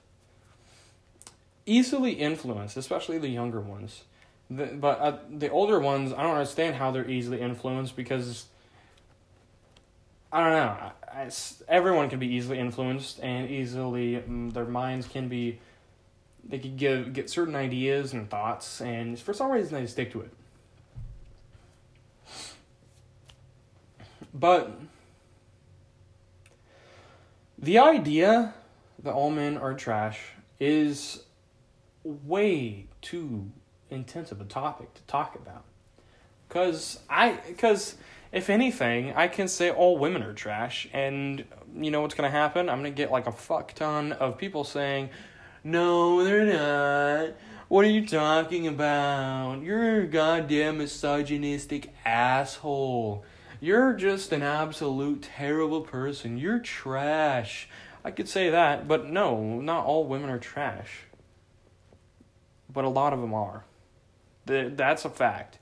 easily 1.68 2.12
influenced, 2.12 2.76
especially 2.76 3.18
the 3.18 3.28
younger 3.28 3.60
ones. 3.60 4.04
The, 4.50 4.66
but 4.66 5.00
uh, 5.00 5.18
the 5.30 5.50
older 5.50 5.78
ones, 5.78 6.12
I 6.12 6.22
don't 6.22 6.32
understand 6.32 6.76
how 6.76 6.90
they're 6.90 7.08
easily 7.08 7.40
influenced 7.40 7.94
because 7.94 8.46
I 10.32 10.42
don't 10.42 10.52
know. 10.52 10.92
I, 11.12 11.30
everyone 11.68 12.08
can 12.08 12.18
be 12.18 12.28
easily 12.28 12.58
influenced 12.58 13.20
and 13.20 13.50
easily 13.50 14.16
um, 14.16 14.50
their 14.50 14.64
minds 14.64 15.06
can 15.06 15.28
be 15.28 15.58
they 16.44 16.58
could 16.58 16.76
give 16.76 17.12
get 17.12 17.28
certain 17.28 17.54
ideas 17.54 18.12
and 18.12 18.30
thoughts 18.30 18.80
and 18.80 19.18
for 19.18 19.34
some 19.34 19.50
reason 19.50 19.78
they 19.78 19.86
stick 19.86 20.12
to 20.12 20.20
it. 20.20 20.30
But 24.32 24.78
the 27.58 27.78
idea 27.78 28.54
that 29.02 29.12
all 29.12 29.30
men 29.30 29.56
are 29.58 29.74
trash 29.74 30.20
is 30.60 31.22
way 32.08 32.86
too 33.02 33.50
intense 33.90 34.32
of 34.32 34.40
a 34.40 34.44
topic 34.44 34.94
to 34.94 35.02
talk 35.02 35.34
about. 35.34 35.64
Cause 36.48 37.00
I, 37.10 37.38
cause 37.58 37.96
if 38.32 38.48
anything, 38.50 39.12
I 39.14 39.28
can 39.28 39.48
say 39.48 39.70
all 39.70 39.98
women 39.98 40.22
are 40.22 40.32
trash, 40.32 40.88
and 40.92 41.44
you 41.74 41.90
know 41.90 42.00
what's 42.00 42.14
gonna 42.14 42.30
happen? 42.30 42.68
I'm 42.68 42.78
gonna 42.78 42.90
get 42.90 43.10
like 43.10 43.26
a 43.26 43.32
fuck 43.32 43.74
ton 43.74 44.12
of 44.12 44.38
people 44.38 44.64
saying, 44.64 45.10
"No, 45.62 46.24
they're 46.24 46.46
not." 46.46 47.34
What 47.68 47.84
are 47.84 47.90
you 47.90 48.06
talking 48.06 48.66
about? 48.66 49.62
You're 49.62 50.00
a 50.00 50.06
goddamn 50.06 50.78
misogynistic 50.78 51.92
asshole. 52.06 53.24
You're 53.60 53.92
just 53.92 54.32
an 54.32 54.42
absolute 54.42 55.22
terrible 55.22 55.82
person. 55.82 56.38
You're 56.38 56.60
trash. 56.60 57.68
I 58.02 58.10
could 58.10 58.28
say 58.28 58.48
that, 58.48 58.88
but 58.88 59.06
no, 59.06 59.60
not 59.60 59.84
all 59.84 60.06
women 60.06 60.30
are 60.30 60.38
trash 60.38 61.07
but 62.78 62.84
a 62.84 62.88
lot 62.88 63.12
of 63.12 63.20
them 63.20 63.34
are. 63.34 63.64
That's 64.46 65.04
a 65.04 65.10
fact. 65.10 65.58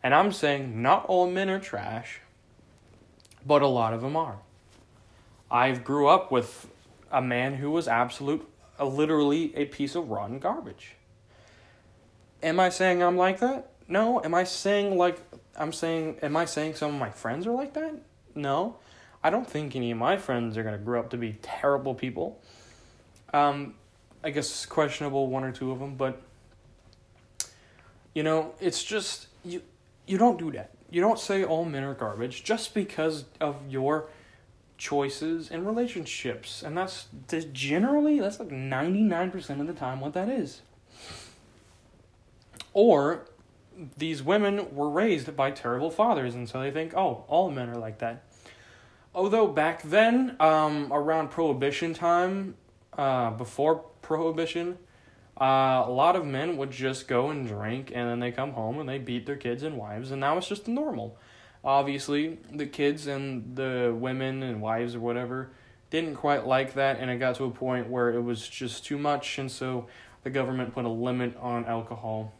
And 0.00 0.14
I'm 0.14 0.30
saying 0.30 0.80
not 0.80 1.04
all 1.06 1.28
men 1.28 1.50
are 1.50 1.58
trash, 1.58 2.20
but 3.44 3.62
a 3.62 3.66
lot 3.66 3.92
of 3.92 4.00
them 4.00 4.16
are. 4.16 4.38
I 5.50 5.72
grew 5.72 6.06
up 6.06 6.30
with 6.30 6.68
a 7.10 7.20
man 7.20 7.54
who 7.54 7.72
was 7.72 7.88
absolute, 7.88 8.48
uh, 8.78 8.86
literally 8.86 9.52
a 9.56 9.64
piece 9.64 9.96
of 9.96 10.08
rotten 10.08 10.38
garbage. 10.38 10.94
Am 12.44 12.60
I 12.60 12.68
saying 12.68 13.02
I'm 13.02 13.16
like 13.16 13.40
that? 13.40 13.72
No. 13.88 14.22
Am 14.22 14.32
I 14.32 14.44
saying 14.44 14.96
like 14.96 15.18
I'm 15.56 15.72
saying? 15.72 16.18
Am 16.22 16.36
I 16.36 16.44
saying 16.44 16.76
some 16.76 16.94
of 16.94 17.00
my 17.00 17.10
friends 17.10 17.44
are 17.48 17.52
like 17.52 17.74
that? 17.74 17.92
No. 18.36 18.76
I 19.24 19.30
don't 19.30 19.50
think 19.50 19.74
any 19.74 19.90
of 19.90 19.98
my 19.98 20.16
friends 20.16 20.56
are 20.56 20.62
gonna 20.62 20.78
grow 20.78 21.00
up 21.00 21.10
to 21.10 21.16
be 21.16 21.32
terrible 21.42 21.96
people. 21.96 22.40
Um, 23.34 23.74
I 24.22 24.30
guess 24.30 24.64
questionable 24.64 25.26
one 25.26 25.42
or 25.42 25.50
two 25.50 25.72
of 25.72 25.80
them, 25.80 25.96
but 25.96 26.22
you 28.14 28.22
know, 28.22 28.54
it's 28.60 28.82
just 28.82 29.28
you 29.44 29.62
you 30.06 30.18
don't 30.18 30.38
do 30.38 30.50
that. 30.52 30.70
You 30.90 31.00
don't 31.00 31.18
say 31.18 31.44
all 31.44 31.64
men 31.64 31.84
are 31.84 31.94
garbage 31.94 32.44
just 32.44 32.74
because 32.74 33.24
of 33.40 33.56
your 33.68 34.08
choices 34.76 35.50
and 35.50 35.66
relationships. 35.66 36.62
And 36.62 36.76
that's 36.76 37.06
generally 37.52 38.20
that's 38.20 38.38
like 38.38 38.50
99% 38.50 39.60
of 39.60 39.66
the 39.66 39.72
time 39.72 40.00
what 40.00 40.12
that 40.14 40.28
is. 40.28 40.60
Or 42.74 43.26
these 43.96 44.22
women 44.22 44.74
were 44.74 44.90
raised 44.90 45.34
by 45.36 45.50
terrible 45.50 45.90
fathers 45.90 46.34
and 46.34 46.48
so 46.48 46.60
they 46.60 46.70
think, 46.70 46.94
"Oh, 46.94 47.24
all 47.28 47.50
men 47.50 47.70
are 47.70 47.78
like 47.78 47.98
that." 47.98 48.24
Although 49.14 49.46
back 49.46 49.82
then, 49.82 50.36
um, 50.40 50.88
around 50.90 51.30
prohibition 51.30 51.92
time, 51.92 52.56
uh, 52.96 53.30
before 53.30 53.76
prohibition, 54.00 54.78
uh, 55.40 55.84
a 55.86 55.90
lot 55.90 56.16
of 56.16 56.26
men 56.26 56.56
would 56.56 56.70
just 56.70 57.08
go 57.08 57.30
and 57.30 57.46
drink 57.46 57.90
and 57.94 58.08
then 58.08 58.20
they 58.20 58.30
come 58.30 58.52
home 58.52 58.78
and 58.78 58.88
they 58.88 58.98
beat 58.98 59.26
their 59.26 59.36
kids 59.36 59.62
and 59.62 59.76
wives, 59.76 60.10
and 60.10 60.20
now 60.20 60.36
it's 60.36 60.48
just 60.48 60.68
normal. 60.68 61.16
Obviously, 61.64 62.38
the 62.52 62.66
kids 62.66 63.06
and 63.06 63.56
the 63.56 63.94
women 63.96 64.42
and 64.42 64.60
wives 64.60 64.94
or 64.94 65.00
whatever 65.00 65.50
didn't 65.90 66.16
quite 66.16 66.46
like 66.46 66.74
that, 66.74 66.98
and 66.98 67.10
it 67.10 67.18
got 67.18 67.36
to 67.36 67.44
a 67.44 67.50
point 67.50 67.88
where 67.88 68.10
it 68.10 68.20
was 68.20 68.48
just 68.48 68.84
too 68.84 68.98
much, 68.98 69.38
and 69.38 69.50
so 69.50 69.86
the 70.24 70.30
government 70.30 70.74
put 70.74 70.84
a 70.84 70.88
limit 70.88 71.36
on 71.36 71.64
alcohol 71.66 72.32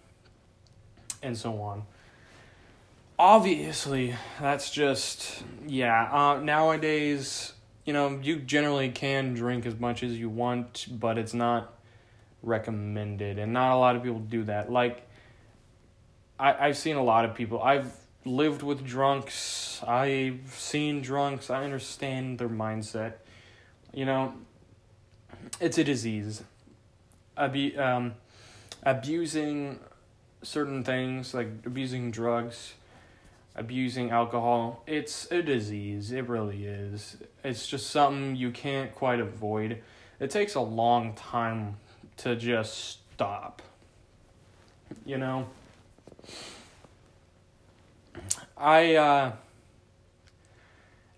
and 1.22 1.36
so 1.36 1.60
on. 1.60 1.84
Obviously, 3.18 4.16
that's 4.40 4.70
just, 4.70 5.44
yeah, 5.66 6.08
uh, 6.10 6.40
nowadays, 6.40 7.52
you 7.84 7.92
know, 7.92 8.18
you 8.22 8.36
generally 8.36 8.90
can 8.90 9.34
drink 9.34 9.66
as 9.66 9.78
much 9.78 10.02
as 10.02 10.18
you 10.18 10.28
want, 10.28 10.86
but 10.90 11.18
it's 11.18 11.34
not 11.34 11.74
recommended 12.42 13.38
and 13.38 13.52
not 13.52 13.74
a 13.74 13.78
lot 13.78 13.96
of 13.96 14.02
people 14.02 14.18
do 14.18 14.44
that 14.44 14.70
like 14.70 15.06
I, 16.38 16.68
i've 16.68 16.76
seen 16.76 16.96
a 16.96 17.02
lot 17.02 17.24
of 17.24 17.34
people 17.34 17.62
i've 17.62 17.94
lived 18.24 18.62
with 18.62 18.84
drunks 18.84 19.82
i've 19.86 20.54
seen 20.56 21.02
drunks 21.02 21.50
i 21.50 21.64
understand 21.64 22.38
their 22.38 22.48
mindset 22.48 23.14
you 23.92 24.04
know 24.04 24.34
it's 25.60 25.78
a 25.78 25.84
disease 25.84 26.42
abu- 27.36 27.78
um, 27.80 28.14
abusing 28.82 29.78
certain 30.42 30.82
things 30.82 31.34
like 31.34 31.48
abusing 31.64 32.10
drugs, 32.10 32.74
abusing 33.54 34.10
alcohol. 34.10 34.82
It's 34.86 35.30
a 35.30 35.42
disease. 35.42 36.12
It 36.12 36.28
really 36.28 36.66
is. 36.66 37.16
It's 37.44 37.66
just 37.66 37.90
something 37.90 38.36
you 38.36 38.50
can't 38.50 38.94
quite 38.94 39.20
avoid. 39.20 39.82
It 40.20 40.30
takes 40.30 40.54
a 40.54 40.60
long 40.60 41.14
time 41.14 41.76
to 42.18 42.36
just 42.36 42.98
stop. 43.12 43.62
You 45.04 45.18
know? 45.18 45.46
I, 48.56 48.94
uh, 48.94 49.32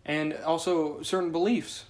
and 0.04 0.34
also 0.44 1.02
certain 1.02 1.32
beliefs, 1.32 1.86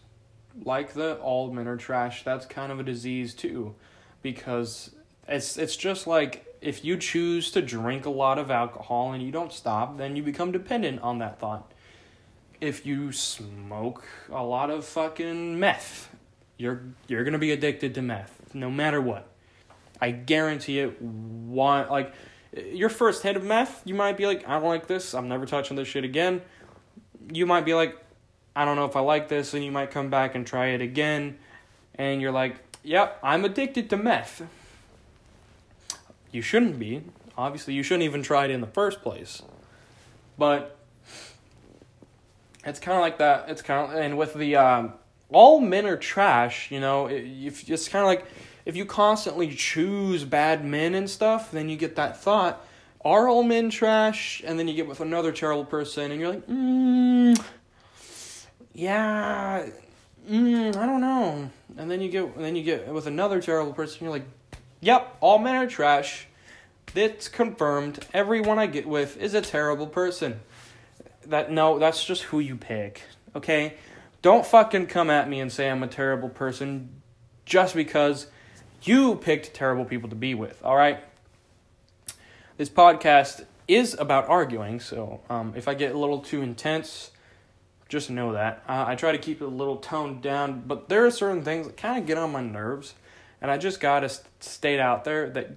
like 0.65 0.95
the 0.95 1.17
all 1.17 1.53
men 1.53 1.69
are 1.69 1.77
trash, 1.77 2.25
that's 2.25 2.47
kind 2.47 2.73
of 2.73 2.81
a 2.81 2.83
disease 2.83 3.35
too, 3.35 3.75
because 4.23 4.91
it's, 5.29 5.57
it's 5.57 5.77
just 5.77 6.07
like 6.07 6.55
if 6.65 6.85
you 6.85 6.97
choose 6.97 7.51
to 7.51 7.61
drink 7.61 8.07
a 8.07 8.11
lot 8.11 8.39
of 8.39 8.51
alcohol 8.51 9.13
and 9.13 9.23
you 9.23 9.31
don't 9.31 9.53
stop, 9.53 9.99
then 9.99 10.17
you 10.17 10.23
become 10.23 10.51
dependent 10.51 11.01
on 11.03 11.19
that 11.19 11.39
thought. 11.39 11.71
If 12.61 12.87
you 12.87 13.13
smoke 13.13 14.05
a 14.33 14.43
lot 14.43 14.71
of 14.71 14.87
fucking 14.87 15.61
meth, 15.61 16.09
you're 16.57 16.83
you're 17.07 17.23
gonna 17.25 17.39
be 17.39 17.53
addicted 17.53 17.95
to 17.97 18.03
meth, 18.03 18.34
no 18.55 18.71
matter 18.71 19.01
what. 19.01 19.29
I 20.01 20.11
guarantee 20.11 20.81
it. 20.81 21.01
One 21.01 21.89
like 21.89 22.15
your 22.73 22.89
first 22.89 23.23
hit 23.23 23.37
of 23.37 23.45
meth, 23.45 23.83
you 23.85 23.95
might 23.95 24.17
be 24.17 24.27
like, 24.27 24.49
I 24.49 24.59
don't 24.59 24.69
like 24.69 24.87
this. 24.87 25.15
I'm 25.15 25.29
never 25.29 25.45
touching 25.47 25.77
this 25.77 25.89
shit 25.89 26.05
again. 26.05 26.41
You 27.33 27.47
might 27.47 27.65
be 27.65 27.75
like, 27.75 27.97
I 28.55 28.65
don't 28.65 28.77
know 28.77 28.85
if 28.85 28.97
I 28.97 29.01
like 29.01 29.29
this, 29.29 29.55
and 29.55 29.65
you 29.65 29.73
might 29.73 29.91
come 29.91 30.11
back 30.11 30.35
and 30.35 30.47
try 30.47 30.69
it 30.69 30.81
again, 30.81 31.39
and 31.97 32.21
you're 32.21 32.33
like, 32.33 32.57
Yep, 32.85 33.19
I'm 33.23 33.47
addicted 33.47 33.89
to 33.91 33.97
meth. 33.97 34.43
You 36.31 36.43
shouldn't 36.43 36.79
be. 36.79 37.03
Obviously, 37.37 37.73
you 37.73 37.83
shouldn't 37.83 38.05
even 38.05 38.23
try 38.23 38.45
it 38.45 38.51
in 38.51 38.61
the 38.61 38.67
first 38.67 39.03
place. 39.03 39.41
But 40.37 40.77
it's 42.65 42.79
kind 42.79 42.97
of 42.97 43.03
like 43.03 43.19
that. 43.19 43.49
It's 43.49 43.63
kind 43.63 43.91
of 43.91 43.99
and 43.99 44.19
with 44.19 44.35
the 44.35 44.57
um, 44.57 44.93
all 45.35 45.61
men 45.61 45.87
are 45.87 45.97
trash. 45.97 46.71
You 46.71 46.81
know, 46.81 47.07
if 47.09 47.69
it's 47.69 47.89
kind 47.89 48.03
of 48.03 48.07
like 48.07 48.25
if 48.65 48.77
you 48.77 48.87
constantly 48.87 49.55
choose 49.55 50.25
bad 50.25 50.65
men 50.65 50.95
and 50.95 51.09
stuff, 51.11 51.51
then 51.51 51.69
you 51.69 51.77
get 51.77 51.97
that 51.97 52.21
thought: 52.21 52.65
Are 53.05 53.29
all 53.29 53.43
men 53.43 53.71
trash? 53.71 54.43
And 54.47 54.59
then 54.59 54.69
you 54.69 54.75
get 54.75 54.89
with 54.89 55.01
another 55.01 55.33
terrible 55.33 55.65
person, 55.65 56.11
and 56.11 56.21
you're 56.21 56.31
like, 56.31 56.47
mm, 56.47 57.45
yeah, 58.73 59.67
mm, 60.29 60.77
I 60.77 60.87
don't 60.87 61.01
know. 61.01 61.51
And 61.77 61.91
then 61.91 62.01
you 62.01 62.11
get 62.11 62.25
and 62.25 62.45
then 62.45 62.57
you 62.57 62.63
get 62.63 62.89
with 62.89 63.07
another 63.07 63.43
terrible 63.43 63.73
person, 63.73 64.05
you're 64.05 64.13
like, 64.13 64.27
Yep, 64.81 65.17
all 65.21 65.39
men 65.39 65.57
are 65.57 65.67
trash. 65.67 66.27
It's 66.95 67.29
confirmed. 67.29 68.05
Everyone 68.13 68.59
I 68.59 68.67
get 68.67 68.87
with 68.87 69.17
is 69.17 69.35
a 69.35 69.41
terrible 69.41 69.87
person. 69.87 70.41
That 71.27 71.51
no, 71.51 71.79
that's 71.79 72.05
just 72.05 72.25
who 72.25 72.39
you 72.39 72.57
pick. 72.57 73.03
Okay? 73.35 73.75
Don't 74.25 74.47
fucking 74.47 74.87
come 74.87 75.11
at 75.11 75.29
me 75.29 75.39
and 75.39 75.53
say 75.53 75.71
I'm 75.71 75.83
a 75.83 75.87
terrible 75.87 76.31
person 76.31 77.03
just 77.45 77.75
because 77.75 78.29
you 78.83 79.17
picked 79.17 79.53
terrible 79.53 79.85
people 79.85 80.09
to 80.09 80.17
be 80.17 80.35
with, 80.35 80.65
all 80.65 80.75
right? 80.75 81.05
This 82.57 82.71
podcast 82.71 83.45
is 83.69 83.93
about 83.93 84.31
arguing, 84.31 84.81
so 84.81 85.21
um, 85.29 85.53
if 85.55 85.69
I 85.69 85.75
get 85.75 85.95
a 85.95 85.99
little 85.99 86.21
too 86.21 86.41
intense, 86.41 87.11
just 87.91 88.09
know 88.09 88.33
that. 88.33 88.63
Uh, 88.67 88.87
I 88.89 88.95
try 88.95 89.13
to 89.13 89.19
keep 89.19 89.43
it 89.43 89.45
a 89.45 89.49
little 89.49 89.77
toned 89.77 90.23
down, 90.23 90.63
but 90.67 90.89
there 90.89 91.05
are 91.05 91.11
certain 91.11 91.43
things 91.43 91.67
that 91.67 91.77
kind 91.77 91.99
of 91.99 92.07
get 92.07 92.17
on 92.17 92.33
my 92.33 92.41
nerves 92.41 92.95
and 93.43 93.51
I 93.51 93.59
just 93.59 93.79
gotta 93.79 94.11
state 94.41 94.81
out 94.81 95.05
there 95.05 95.29
that 95.29 95.51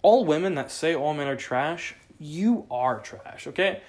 all 0.00 0.24
women 0.24 0.54
that 0.54 0.70
say 0.70 0.94
all 0.94 1.12
men 1.12 1.28
are 1.28 1.36
trash, 1.36 1.94
you 2.18 2.64
are 2.70 3.00
trash, 3.00 3.46
okay? 3.46 3.82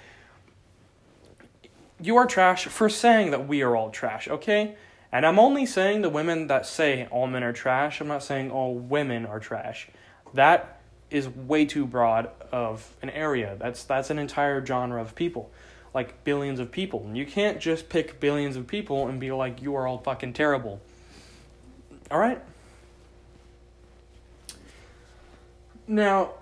You 2.00 2.16
are 2.16 2.26
trash 2.26 2.66
for 2.66 2.88
saying 2.88 3.30
that 3.30 3.48
we 3.48 3.62
are 3.62 3.74
all 3.74 3.90
trash, 3.90 4.28
okay? 4.28 4.76
And 5.12 5.24
I'm 5.24 5.38
only 5.38 5.64
saying 5.64 6.02
the 6.02 6.10
women 6.10 6.48
that 6.48 6.66
say 6.66 7.06
all 7.10 7.26
men 7.26 7.42
are 7.42 7.52
trash. 7.52 8.00
I'm 8.00 8.08
not 8.08 8.22
saying 8.22 8.50
all 8.50 8.74
women 8.74 9.24
are 9.24 9.40
trash. 9.40 9.88
That 10.34 10.80
is 11.10 11.28
way 11.28 11.64
too 11.64 11.86
broad 11.86 12.30
of 12.52 12.94
an 13.02 13.10
area. 13.10 13.56
That's 13.58 13.84
that's 13.84 14.10
an 14.10 14.18
entire 14.18 14.64
genre 14.64 15.00
of 15.00 15.14
people. 15.14 15.50
Like 15.94 16.24
billions 16.24 16.60
of 16.60 16.70
people. 16.70 17.04
And 17.06 17.16
you 17.16 17.24
can't 17.24 17.60
just 17.60 17.88
pick 17.88 18.20
billions 18.20 18.56
of 18.56 18.66
people 18.66 19.08
and 19.08 19.18
be 19.18 19.32
like 19.32 19.62
you 19.62 19.74
are 19.76 19.86
all 19.86 19.98
fucking 19.98 20.34
terrible. 20.34 20.80
All 22.10 22.18
right? 22.18 22.42
Now, 25.88 26.32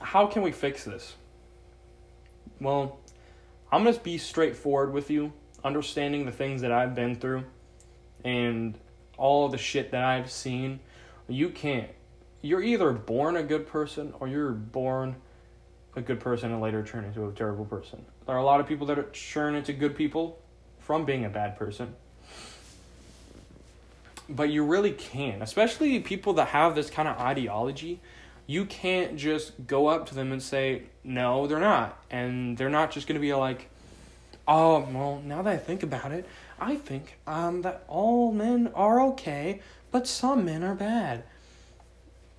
how 0.00 0.26
can 0.26 0.42
we 0.42 0.52
fix 0.52 0.84
this? 0.84 1.16
Well, 2.60 2.98
I'm 3.70 3.82
going 3.82 3.94
to 3.94 4.00
be 4.00 4.18
straightforward 4.18 4.92
with 4.92 5.10
you, 5.10 5.32
understanding 5.62 6.24
the 6.24 6.32
things 6.32 6.62
that 6.62 6.72
I've 6.72 6.94
been 6.94 7.16
through 7.16 7.44
and 8.24 8.78
all 9.16 9.48
the 9.48 9.58
shit 9.58 9.90
that 9.90 10.04
I've 10.04 10.30
seen. 10.30 10.80
You 11.28 11.50
can't. 11.50 11.90
You're 12.40 12.62
either 12.62 12.92
born 12.92 13.36
a 13.36 13.42
good 13.42 13.66
person 13.66 14.14
or 14.20 14.28
you're 14.28 14.52
born 14.52 15.16
a 15.96 16.00
good 16.00 16.20
person 16.20 16.52
and 16.52 16.60
later 16.60 16.82
turn 16.82 17.04
into 17.04 17.26
a 17.26 17.32
terrible 17.32 17.64
person. 17.64 18.04
There 18.26 18.34
are 18.34 18.38
a 18.38 18.44
lot 18.44 18.60
of 18.60 18.66
people 18.66 18.86
that 18.86 19.12
turn 19.12 19.54
into 19.54 19.72
good 19.72 19.96
people 19.96 20.38
from 20.78 21.04
being 21.04 21.24
a 21.24 21.28
bad 21.28 21.56
person 21.58 21.94
but 24.28 24.50
you 24.50 24.64
really 24.64 24.92
can, 24.92 25.42
especially 25.42 25.98
people 26.00 26.34
that 26.34 26.48
have 26.48 26.74
this 26.74 26.90
kind 26.90 27.08
of 27.08 27.16
ideology. 27.18 28.00
You 28.48 28.64
can't 28.64 29.16
just 29.16 29.66
go 29.66 29.88
up 29.88 30.08
to 30.08 30.14
them 30.14 30.32
and 30.32 30.42
say, 30.42 30.84
no, 31.04 31.46
they're 31.46 31.60
not. 31.60 32.02
And 32.10 32.56
they're 32.56 32.70
not 32.70 32.90
just 32.90 33.06
going 33.06 33.20
to 33.20 33.20
be 33.20 33.34
like, 33.34 33.68
oh, 34.48 34.88
well, 34.90 35.22
now 35.22 35.42
that 35.42 35.52
I 35.52 35.56
think 35.58 35.82
about 35.82 36.12
it, 36.12 36.26
I 36.58 36.76
think 36.76 37.18
um, 37.26 37.60
that 37.60 37.84
all 37.88 38.32
men 38.32 38.72
are 38.74 39.02
okay, 39.08 39.60
but 39.90 40.06
some 40.06 40.46
men 40.46 40.64
are 40.64 40.74
bad. 40.74 41.24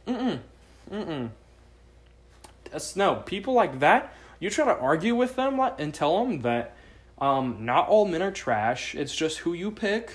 Mm-mm. 0.07 0.39
Mm-mm. 0.91 1.29
That's, 2.71 2.95
no, 2.95 3.17
people 3.17 3.53
like 3.53 3.79
that, 3.79 4.11
you 4.39 4.49
try 4.49 4.65
to 4.65 4.79
argue 4.79 5.13
with 5.13 5.35
them 5.35 5.59
and 5.77 5.93
tell 5.93 6.25
them 6.25 6.41
that 6.41 6.75
um, 7.19 7.57
not 7.65 7.87
all 7.87 8.05
men 8.05 8.23
are 8.23 8.31
trash. 8.31 8.95
It's 8.95 9.15
just 9.15 9.39
who 9.39 9.53
you 9.53 9.69
pick, 9.69 10.13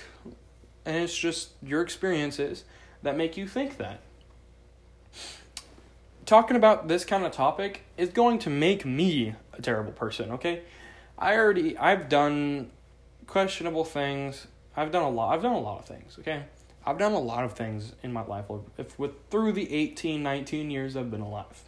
and 0.85 0.97
it's 0.97 1.17
just 1.17 1.51
your 1.63 1.81
experiences 1.81 2.65
that 3.01 3.15
make 3.15 3.37
you 3.37 3.47
think 3.47 3.77
that. 3.77 4.01
Talking 6.25 6.57
about 6.57 6.87
this 6.87 7.05
kind 7.05 7.23
of 7.23 7.31
topic 7.31 7.83
is 7.97 8.09
going 8.09 8.39
to 8.39 8.49
make 8.49 8.85
me 8.85 9.35
a 9.53 9.61
terrible 9.61 9.91
person, 9.91 10.31
okay? 10.31 10.63
I 11.17 11.35
already 11.35 11.77
I've 11.77 12.09
done 12.09 12.71
questionable 13.27 13.85
things. 13.85 14.47
I've 14.75 14.91
done 14.91 15.03
a 15.03 15.09
lot. 15.09 15.33
I've 15.33 15.43
done 15.43 15.53
a 15.53 15.59
lot 15.59 15.79
of 15.79 15.85
things, 15.85 16.17
okay? 16.19 16.43
I've 16.85 16.97
done 16.97 17.13
a 17.13 17.19
lot 17.19 17.43
of 17.43 17.53
things 17.53 17.93
in 18.03 18.11
my 18.11 18.23
life 18.25 18.45
if 18.77 18.97
with 18.97 19.11
through 19.29 19.53
the 19.53 19.71
18, 19.73 20.21
19 20.21 20.71
years 20.71 20.97
I've 20.97 21.11
been 21.11 21.21
alive. 21.21 21.63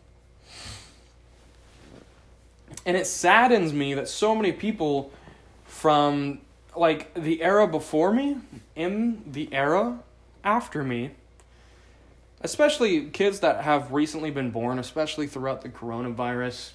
And 2.86 2.98
it 2.98 3.08
saddens 3.08 3.74
me 3.74 3.94
that 3.94 4.08
so 4.08 4.36
many 4.36 4.52
people 4.52 5.12
from 5.66 6.40
like 6.76 7.14
the 7.14 7.42
era 7.42 7.68
before 7.68 8.12
me 8.12 8.38
in 8.76 9.24
the 9.26 9.50
era 9.52 10.00
after 10.44 10.84
me 10.84 11.12
especially 12.48 13.10
kids 13.10 13.42
that 13.42 13.64
have 13.64 13.92
recently 13.92 14.32
been 14.32 14.52
born 14.52 14.80
especially 14.80 15.28
throughout 15.28 15.62
the 15.62 15.70
coronavirus 15.70 16.72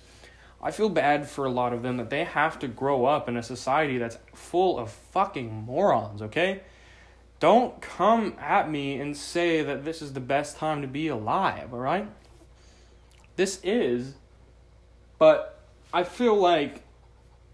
i 0.62 0.70
feel 0.70 0.88
bad 0.88 1.26
for 1.28 1.46
a 1.46 1.50
lot 1.50 1.72
of 1.72 1.82
them 1.82 1.96
that 1.96 2.10
they 2.10 2.24
have 2.24 2.58
to 2.58 2.68
grow 2.68 3.06
up 3.06 3.28
in 3.28 3.36
a 3.36 3.42
society 3.42 3.96
that's 3.96 4.18
full 4.34 4.78
of 4.78 4.90
fucking 4.90 5.50
morons 5.52 6.22
okay? 6.22 6.60
Don't 7.40 7.80
come 7.80 8.36
at 8.38 8.70
me 8.70 9.00
and 9.00 9.16
say 9.16 9.62
that 9.62 9.84
this 9.84 10.00
is 10.00 10.12
the 10.12 10.20
best 10.20 10.56
time 10.56 10.80
to 10.82 10.86
be 10.86 11.08
alive 11.08 11.72
all 11.72 11.80
right? 11.80 12.08
This 13.36 13.58
is 13.64 14.14
but 15.18 15.58
i 15.92 16.04
feel 16.04 16.36
like 16.36 16.84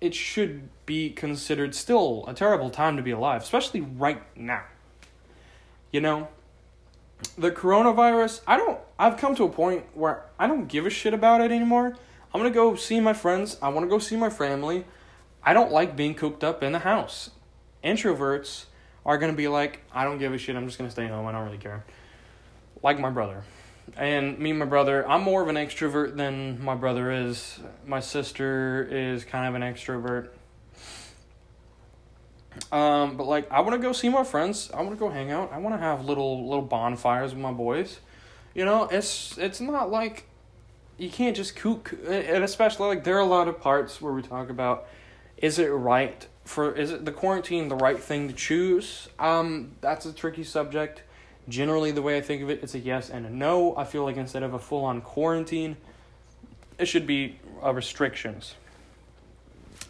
it 0.01 0.15
should 0.15 0.69
be 0.87 1.11
considered 1.11 1.75
still 1.75 2.25
a 2.27 2.35
terrible 2.35 2.71
time 2.71 2.97
to 2.97 3.03
be 3.03 3.11
alive, 3.11 3.43
especially 3.43 3.81
right 3.81 4.23
now. 4.37 4.63
You 5.93 6.01
know, 6.01 6.29
the 7.37 7.51
coronavirus, 7.51 8.41
I 8.47 8.57
don't, 8.57 8.79
I've 8.99 9.17
come 9.17 9.35
to 9.37 9.45
a 9.45 9.49
point 9.49 9.85
where 9.95 10.25
I 10.39 10.47
don't 10.47 10.67
give 10.67 10.87
a 10.87 10.91
shit 10.91 11.15
about 11.15 11.41
it 11.41 11.51
anymore. 11.51 11.97
I'm 12.33 12.41
gonna 12.41 12.51
go 12.51 12.75
see 12.75 13.01
my 13.01 13.13
friends, 13.13 13.57
I 13.63 13.69
wanna 13.69 13.87
go 13.87 13.99
see 13.99 14.17
my 14.17 14.31
family. 14.31 14.85
I 15.43 15.53
don't 15.53 15.73
like 15.73 15.97
being 15.97 16.15
cooped 16.15 16.45
up 16.45 16.63
in 16.63 16.73
the 16.73 16.81
house. 16.81 17.31
Introverts 17.83 18.65
are 19.07 19.19
gonna 19.19 19.33
be 19.33 19.49
like, 19.49 19.81
I 19.93 20.05
don't 20.05 20.19
give 20.19 20.33
a 20.33 20.39
shit, 20.39 20.57
I'm 20.57 20.67
just 20.67 20.79
gonna 20.79 20.91
stay 20.91 21.07
home, 21.07 21.27
I 21.27 21.33
don't 21.33 21.45
really 21.45 21.59
care. 21.59 21.85
Like 22.83 22.99
my 22.99 23.11
brother. 23.11 23.45
And 23.97 24.39
me 24.39 24.51
and 24.51 24.59
my 24.59 24.67
brother, 24.67 25.09
I'm 25.09 25.23
more 25.23 25.43
of 25.43 25.49
an 25.49 25.57
extrovert 25.57 26.17
than 26.17 26.63
my 26.63 26.75
brother 26.75 27.11
is. 27.11 27.59
My 27.87 28.01
sister 28.01 28.87
is 28.91 29.25
kind 29.25 29.49
of 29.49 29.61
an 29.61 29.63
extrovert. 29.63 30.29
Um, 32.73 33.17
but 33.17 33.27
like 33.27 33.51
I 33.51 33.61
want 33.61 33.73
to 33.75 33.79
go 33.79 33.93
see 33.93 34.09
my 34.09 34.25
friends. 34.25 34.71
I 34.73 34.83
want 34.83 34.91
to 34.91 34.97
go 34.97 35.09
hang 35.09 35.31
out. 35.31 35.53
I 35.53 35.59
want 35.59 35.75
to 35.75 35.81
have 35.81 36.05
little 36.05 36.49
little 36.49 36.63
bonfires 36.63 37.33
with 37.33 37.43
my 37.43 37.53
boys. 37.53 38.01
You 38.55 38.65
know, 38.65 38.85
it's 38.91 39.39
it's 39.39 39.61
not 39.61 39.91
like 39.91 40.27
you 40.97 41.09
can't 41.09 41.37
just 41.37 41.57
kook, 41.57 41.93
and 42.07 42.43
especially 42.45 42.89
like 42.89 43.05
there 43.05 43.17
are 43.17 43.21
a 43.21 43.27
lot 43.27 43.49
of 43.49 43.61
parts 43.61 44.01
where 44.01 44.13
we 44.13 44.23
talk 44.23 44.51
about 44.51 44.89
is 45.37 45.59
it 45.59 45.69
right 45.69 46.27
for 46.45 46.75
is 46.75 46.91
it 46.91 47.05
the 47.05 47.13
quarantine 47.13 47.69
the 47.69 47.77
right 47.77 47.99
thing 47.99 48.29
to 48.29 48.35
choose? 48.35 49.09
Um, 49.19 49.73
that's 49.81 50.07
a 50.07 50.13
tricky 50.13 50.45
subject. 50.45 51.03
Generally, 51.49 51.93
the 51.93 52.03
way 52.03 52.19
I 52.19 52.21
think 52.21 52.43
of 52.43 52.51
it, 52.51 52.61
it's 52.63 52.75
a 52.75 52.79
yes 52.79 53.09
and 53.09 53.25
a 53.25 53.31
no. 53.31 53.77
I 53.77 53.85
feel 53.85 54.05
like 54.05 54.17
instead 54.17 54.43
of 54.43 54.53
a 54.53 54.59
full 54.59 54.85
on 54.85 55.01
quarantine, 55.01 55.77
it 56.79 56.87
should 56.87 57.07
be 57.07 57.39
uh, 57.63 57.73
restrictions. 57.73 58.55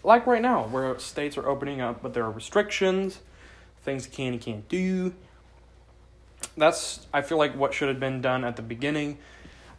Like 0.05 0.27
right 0.27 0.43
now, 0.43 0.67
where 0.69 0.99
states 0.99 1.37
are 1.37 1.49
opening 1.49 1.81
up, 1.81 2.03
but 2.03 2.15
there 2.15 2.25
are 2.25 2.31
restrictions, 2.31 3.21
things 3.83 4.07
you 4.07 4.13
can 4.13 4.33
and 4.35 4.43
can't 4.43 4.69
do. 4.69 5.15
That's 6.57 7.07
I 7.13 7.23
feel 7.23 7.39
like 7.39 7.55
what 7.57 7.75
should 7.75 7.89
have 7.89 8.01
been 8.01 8.21
done 8.21 8.45
at 8.45 8.57
the 8.57 8.63
beginning. 8.63 9.19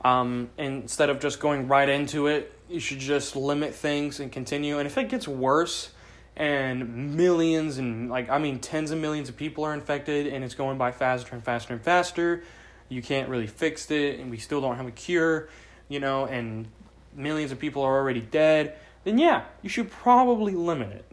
Um, 0.02 0.50
instead 0.58 1.10
of 1.10 1.20
just 1.20 1.40
going 1.40 1.68
right 1.68 1.90
into 1.90 2.28
it, 2.28 2.54
you 2.70 2.80
should 2.80 3.00
just 3.00 3.36
limit 3.36 3.74
things 3.76 4.20
and 4.20 4.32
continue. 4.32 4.78
And 4.78 4.88
if 4.88 4.98
it 4.98 5.10
gets 5.10 5.28
worse, 5.28 5.92
and 6.40 7.18
millions 7.18 7.78
and 7.78 8.10
like 8.10 8.30
I 8.30 8.40
mean 8.40 8.60
tens 8.60 8.92
of 8.92 8.98
millions 8.98 9.28
of 9.28 9.36
people 9.36 9.66
are 9.66 9.74
infected 9.74 10.26
and 10.26 10.44
it's 10.44 10.56
going 10.56 10.78
by 10.78 10.92
faster 10.92 11.36
and 11.36 11.44
faster 11.44 11.74
and 11.74 11.84
faster. 11.84 12.44
You 12.88 13.02
can't 13.04 13.30
really 13.30 13.46
fix 13.46 13.92
it 13.92 14.20
and 14.20 14.32
we 14.32 14.38
still 14.38 14.62
don't 14.62 14.78
have 14.78 14.88
a 14.88 14.92
cure, 14.92 15.50
you 15.90 16.00
know, 16.00 16.26
and 16.26 16.68
millions 17.14 17.52
of 17.52 17.60
people 17.60 17.84
are 17.84 17.98
already 17.98 18.22
dead, 18.22 18.78
then 19.04 19.18
yeah, 19.18 19.44
you 19.62 19.70
should 19.70 19.90
probably 19.90 20.54
limit 20.54 20.92
it 20.92 21.06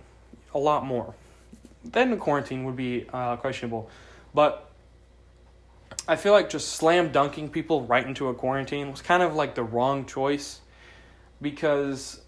a 0.55 0.59
lot 0.59 0.85
more. 0.85 1.14
Then 1.85 2.11
the 2.11 2.16
quarantine 2.16 2.64
would 2.64 2.77
be 2.77 3.07
uh, 3.12 3.37
questionable. 3.37 3.90
But 4.35 4.70
I 6.09 6.16
feel 6.16 6.33
like 6.33 6.51
just 6.51 6.70
slam 6.70 7.11
dunking 7.11 7.51
people 7.51 7.83
right 7.83 8.07
into 8.07 8.29
a 8.29 8.35
quarantine 8.35 8.90
was 8.90 9.03
kind 9.03 9.22
of 9.22 9.35
like 9.35 9.55
the 9.55 9.62
wrong 9.62 10.07
choice 10.07 10.61
because 11.40 12.20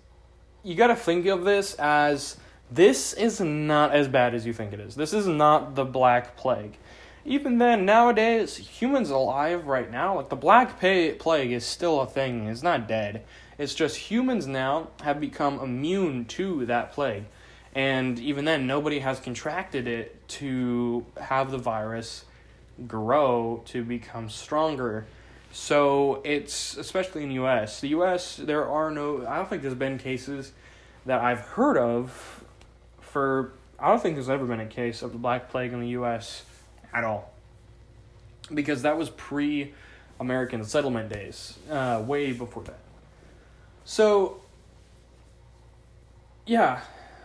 you 0.63 0.75
got 0.75 0.89
to 0.89 0.97
think 0.97 1.27
of 1.27 1.45
this 1.45 1.75
as 1.75 2.37
this 2.71 3.13
is 3.13 3.41
not 3.41 3.95
as 3.95 4.09
bad 4.09 4.35
as 4.35 4.45
you 4.47 4.53
think 4.53 4.73
it 4.73 4.81
is. 4.81 4.95
This 4.95 5.13
is 5.13 5.27
not 5.27 5.75
the 5.75 5.85
Black 5.85 6.37
Plague. 6.37 6.77
Even 7.25 7.59
then, 7.59 7.85
nowadays, 7.85 8.57
humans 8.57 9.11
alive 9.11 9.67
right 9.67 9.91
now, 9.91 10.17
like 10.17 10.29
the 10.29 10.37
Black 10.37 10.79
Plague 10.81 11.53
is 11.53 11.65
still 11.65 12.01
a 12.01 12.07
thing. 12.07 12.47
It's 12.47 12.63
not 12.63 12.89
dead. 12.89 13.25
It's 13.59 13.75
just 13.75 13.97
humans 13.97 14.47
now 14.47 14.89
have 15.03 15.21
become 15.21 15.59
immune 15.59 16.25
to 16.27 16.65
that 16.67 16.93
plague. 16.93 17.25
And 17.75 18.19
even 18.19 18.45
then, 18.45 18.67
nobody 18.67 19.01
has 19.01 19.21
contracted 19.21 19.87
it 19.87 20.27
to 20.29 21.05
have 21.21 21.51
the 21.51 21.59
virus 21.59 22.25
grow 22.87 23.63
to 23.67 23.85
become 23.85 24.31
stronger. 24.31 25.07
So 25.53 26.23
it's 26.25 26.77
especially 26.77 27.25
in 27.25 27.29
the 27.29 27.35
US. 27.37 27.81
The 27.81 27.89
US, 27.89 28.37
there 28.37 28.67
are 28.67 28.91
no, 28.91 29.27
I 29.27 29.37
don't 29.37 29.49
think 29.49 29.63
there's 29.63 29.75
been 29.75 29.99
cases 29.99 30.53
that 31.05 31.21
I've 31.21 31.41
heard 31.41 31.77
of 31.77 32.45
for 33.01 33.53
I 33.79 33.89
don't 33.89 34.03
think 34.03 34.17
there's 34.17 34.29
ever 34.29 34.45
been 34.45 34.61
a 34.61 34.67
case 34.67 35.03
of 35.03 35.13
the 35.13 35.19
Black 35.19 35.51
Plague 35.51 35.73
in 35.73 35.81
the 35.81 35.91
U.S. 35.91 36.45
at 36.93 37.05
all, 37.05 37.33
because 38.53 38.83
that 38.83 38.99
was 38.99 39.09
pre 39.11 39.73
American 40.19 40.65
settlement 40.65 41.13
days, 41.13 41.57
uh, 41.71 42.03
way 42.05 42.33
before 42.33 42.65
that. 42.65 42.79
So, 43.91 44.43
yeah, 46.45 46.83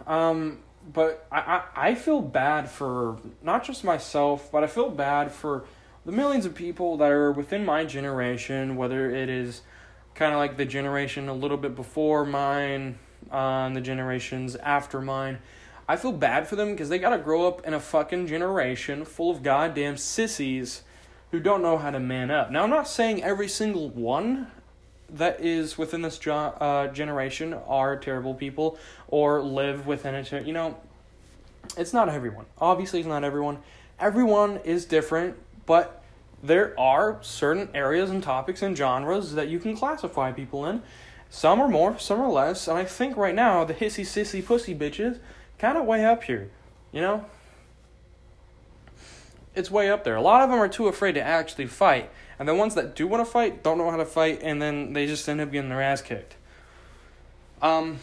um, 0.08 0.60
but 0.94 1.28
I, 1.30 1.40
I, 1.76 1.90
I 1.90 1.96
feel 1.96 2.22
bad 2.22 2.70
for 2.70 3.18
not 3.42 3.66
just 3.66 3.84
myself, 3.84 4.50
but 4.50 4.64
I 4.64 4.68
feel 4.68 4.90
bad 4.90 5.34
for 5.34 5.66
the 6.06 6.14
millions 6.14 6.46
of 6.46 6.56
people 6.56 6.96
that 7.00 7.12
are 7.12 7.34
within 7.34 7.66
my 7.66 7.84
generation, 7.84 8.78
whether 8.78 9.12
it 9.12 9.28
is 9.28 9.64
kind 10.16 10.32
of 10.32 10.40
like 10.40 10.56
the 10.56 10.64
generation 10.64 11.28
a 11.28 11.34
little 11.34 11.58
bit 11.58 11.76
before 11.76 12.24
mine, 12.24 12.98
uh, 13.30 13.66
and 13.66 13.76
the 13.76 13.82
generations 13.82 14.56
after 14.56 15.02
mine 15.02 15.40
I 15.88 15.98
feel 15.98 16.14
bad 16.14 16.48
for 16.48 16.56
them 16.56 16.72
because 16.72 16.88
they 16.88 16.98
gotta 16.98 17.18
grow 17.18 17.46
up 17.46 17.68
in 17.68 17.74
a 17.74 17.80
fucking 17.80 18.28
generation 18.28 19.04
full 19.04 19.32
of 19.32 19.44
goddamn 19.44 19.98
sissies 19.98 20.84
who 21.32 21.42
don't 21.42 21.62
know 21.62 21.78
how 21.78 21.92
to 21.92 22.00
man 22.00 22.32
up. 22.32 22.52
Now, 22.52 22.64
I'm 22.64 22.70
not 22.70 22.88
saying 22.88 23.22
every 23.22 23.50
single 23.50 23.90
one 23.90 24.48
that 25.14 25.40
is 25.40 25.78
within 25.78 26.02
this 26.02 26.18
jo- 26.18 26.34
uh, 26.60 26.88
generation 26.88 27.54
are 27.54 27.96
terrible 27.96 28.34
people 28.34 28.78
or 29.08 29.42
live 29.42 29.88
within 29.88 30.16
it. 30.16 30.46
You 30.46 30.54
know, 30.54 30.78
it's 31.78 31.94
not 31.94 32.10
everyone. 32.10 32.46
Obviously, 32.60 33.00
it's 33.00 33.08
not 33.08 33.24
everyone. 33.24 33.60
Everyone 34.00 34.58
is 34.64 34.86
different, 34.86 35.38
but 35.66 36.04
there 36.42 36.78
are 36.80 37.20
certain 37.22 37.70
areas 37.74 38.10
and 38.10 38.22
topics 38.22 38.62
and 38.62 38.76
genres 38.76 39.34
that 39.34 39.48
you 39.48 39.60
can 39.60 39.78
classify 39.78 40.32
people 40.32 40.66
in. 40.66 40.82
Some 41.30 41.62
are 41.62 41.70
more, 41.70 41.98
some 41.98 42.20
are 42.20 42.30
less, 42.30 42.68
and 42.68 42.78
I 42.78 42.86
think 42.86 43.16
right 43.16 43.34
now 43.34 43.64
the 43.64 43.74
hissy 43.74 44.04
sissy 44.04 44.46
pussy 44.46 44.76
bitches 44.76 45.20
kind 45.58 45.78
of 45.78 45.86
way 45.86 46.06
up 46.06 46.24
here, 46.24 46.52
you 46.92 47.02
know? 47.02 47.26
It's 49.56 49.72
way 49.72 49.90
up 49.90 50.04
there. 50.04 50.16
A 50.16 50.22
lot 50.22 50.42
of 50.42 50.50
them 50.50 50.60
are 50.60 50.68
too 50.68 50.88
afraid 50.88 51.14
to 51.14 51.22
actually 51.22 51.68
fight. 51.68 52.10
And 52.44 52.50
the 52.50 52.56
ones 52.56 52.76
that 52.76 52.94
do 52.94 53.08
want 53.08 53.26
to 53.26 53.32
fight 53.32 53.64
don't 53.64 53.78
know 53.78 53.90
how 53.90 53.96
to 53.96 54.04
fight, 54.04 54.42
and 54.44 54.62
then 54.62 54.92
they 54.92 55.08
just 55.08 55.30
end 55.30 55.40
up 55.40 55.50
getting 55.50 55.70
their 55.70 55.82
ass 55.82 56.02
kicked. 56.02 56.36
Um, 57.62 58.00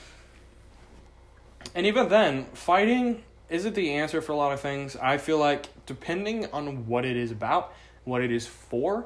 and 1.75 1.85
even 1.85 2.09
then, 2.09 2.47
fighting 2.55 3.23
isn't 3.51 3.75
the 3.75 3.91
answer 3.91 4.23
for 4.23 4.33
a 4.33 4.37
lot 4.37 4.55
of 4.55 4.61
things. 4.61 4.97
I 4.97 5.19
feel 5.19 5.37
like 5.37 5.67
depending 5.85 6.51
on 6.55 6.87
what 6.87 7.05
it 7.05 7.19
is 7.19 7.31
about, 7.31 7.75
what 8.05 8.23
it 8.23 8.33
is 8.33 8.47
for, 8.47 9.05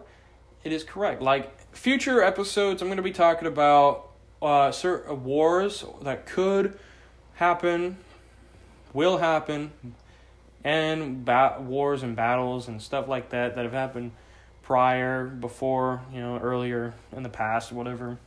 it 0.62 0.70
is 0.70 0.84
correct. 0.84 1.20
Like 1.20 1.74
future 1.74 2.22
episodes, 2.22 2.80
I'm 2.80 2.86
going 2.86 2.98
to 2.98 3.02
be 3.02 3.10
talking 3.10 3.48
about 3.48 4.10
uh, 4.40 4.70
certain 4.70 5.24
wars 5.24 5.84
that 6.02 6.26
could 6.26 6.78
happen 7.32 7.96
will 8.92 9.18
happen, 9.18 9.72
and 10.62 11.24
bat- 11.24 11.60
wars 11.60 12.04
and 12.04 12.14
battles 12.14 12.68
and 12.68 12.80
stuff 12.80 13.08
like 13.08 13.30
that 13.30 13.56
that 13.56 13.64
have 13.64 13.72
happened 13.72 14.12
prior, 14.64 15.26
before, 15.26 16.02
you 16.12 16.20
know, 16.20 16.38
earlier 16.38 16.94
in 17.14 17.22
the 17.22 17.28
past, 17.28 17.70
whatever, 17.70 18.18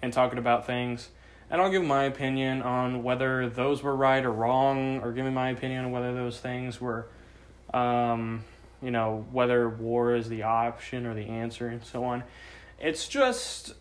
and 0.00 0.12
talking 0.12 0.38
about 0.38 0.66
things. 0.66 1.10
And 1.50 1.60
I'll 1.60 1.70
give 1.70 1.84
my 1.84 2.04
opinion 2.04 2.62
on 2.62 3.02
whether 3.02 3.48
those 3.50 3.82
were 3.82 3.94
right 3.94 4.24
or 4.24 4.32
wrong, 4.32 5.00
or 5.00 5.12
give 5.12 5.26
me 5.26 5.30
my 5.30 5.50
opinion 5.50 5.84
on 5.84 5.90
whether 5.90 6.14
those 6.14 6.40
things 6.40 6.80
were, 6.80 7.06
um, 7.74 8.44
you 8.80 8.90
know, 8.90 9.26
whether 9.30 9.68
war 9.68 10.14
is 10.14 10.30
the 10.30 10.44
option 10.44 11.04
or 11.04 11.14
the 11.14 11.26
answer, 11.26 11.68
and 11.68 11.84
so 11.84 12.04
on. 12.04 12.24
It's 12.80 13.06
just 13.06 13.74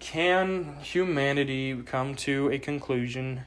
can 0.00 0.76
humanity 0.82 1.80
come 1.86 2.14
to 2.16 2.50
a 2.50 2.58
conclusion 2.58 3.42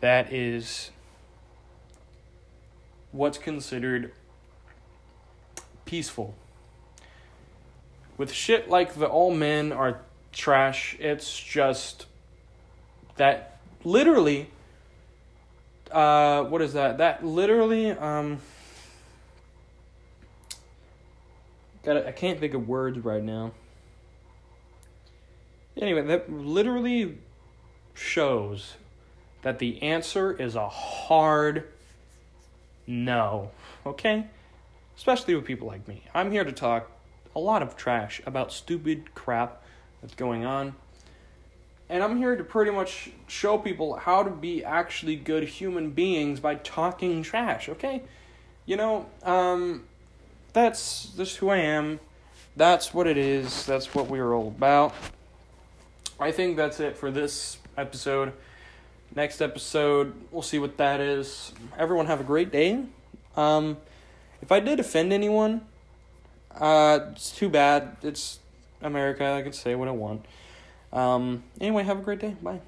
that 0.00 0.32
is 0.32 0.90
what's 3.12 3.38
considered 3.38 4.12
peaceful. 5.86 6.34
With 8.18 8.32
shit 8.32 8.68
like 8.68 8.94
the 8.94 9.06
all 9.06 9.34
men 9.34 9.72
are 9.72 10.00
trash, 10.32 10.96
it's 11.00 11.38
just 11.38 12.06
that 13.16 13.58
literally 13.84 14.50
uh 15.90 16.44
what 16.44 16.60
is 16.60 16.74
that? 16.74 16.98
That 16.98 17.24
literally 17.24 17.90
um 17.92 18.40
got 21.82 22.06
I 22.06 22.12
can't 22.12 22.38
think 22.38 22.52
of 22.52 22.68
words 22.68 22.98
right 22.98 23.22
now. 23.22 23.52
Anyway, 25.76 26.02
that 26.02 26.32
literally 26.32 27.18
shows 27.94 28.74
that 29.42 29.58
the 29.58 29.82
answer 29.82 30.32
is 30.32 30.56
a 30.56 30.68
hard 30.68 31.68
no. 32.86 33.50
Okay? 33.84 34.26
Especially 34.96 35.34
with 35.34 35.44
people 35.44 35.68
like 35.68 35.86
me. 35.86 36.02
I'm 36.14 36.30
here 36.30 36.44
to 36.44 36.52
talk 36.52 36.90
a 37.34 37.38
lot 37.38 37.62
of 37.62 37.76
trash 37.76 38.20
about 38.26 38.52
stupid 38.52 39.14
crap 39.14 39.62
that's 40.00 40.14
going 40.14 40.44
on. 40.44 40.74
And 41.88 42.02
I'm 42.02 42.16
here 42.16 42.34
to 42.34 42.42
pretty 42.42 42.72
much 42.72 43.10
show 43.28 43.58
people 43.58 43.96
how 43.96 44.22
to 44.22 44.30
be 44.30 44.64
actually 44.64 45.16
good 45.16 45.44
human 45.44 45.90
beings 45.90 46.40
by 46.40 46.56
talking 46.56 47.22
trash, 47.22 47.68
okay? 47.68 48.02
You 48.64 48.76
know, 48.76 49.06
um, 49.22 49.84
that's 50.52 51.10
just 51.16 51.36
who 51.36 51.50
I 51.50 51.58
am. 51.58 52.00
That's 52.56 52.92
what 52.92 53.06
it 53.06 53.18
is. 53.18 53.66
That's 53.66 53.94
what 53.94 54.08
we're 54.08 54.32
all 54.32 54.48
about. 54.48 54.94
I 56.18 56.32
think 56.32 56.56
that's 56.56 56.80
it 56.80 56.96
for 56.96 57.10
this 57.10 57.58
episode. 57.76 58.32
Next 59.14 59.40
episode, 59.40 60.14
we'll 60.30 60.42
see 60.42 60.58
what 60.58 60.78
that 60.78 61.00
is. 61.00 61.52
Everyone 61.78 62.06
have 62.06 62.20
a 62.20 62.24
great 62.24 62.50
day. 62.50 62.82
Um, 63.36 63.76
if 64.42 64.52
I 64.52 64.60
did 64.60 64.80
offend 64.80 65.12
anyone, 65.12 65.62
uh, 66.54 67.00
it's 67.12 67.30
too 67.30 67.48
bad. 67.48 67.96
It's 68.02 68.38
America. 68.82 69.24
I 69.24 69.42
can 69.42 69.52
say 69.52 69.74
what 69.74 69.88
I 69.88 69.92
want. 69.92 70.24
Um, 70.92 71.42
anyway, 71.60 71.82
have 71.82 71.98
a 71.98 72.02
great 72.02 72.20
day. 72.20 72.36
Bye. 72.42 72.60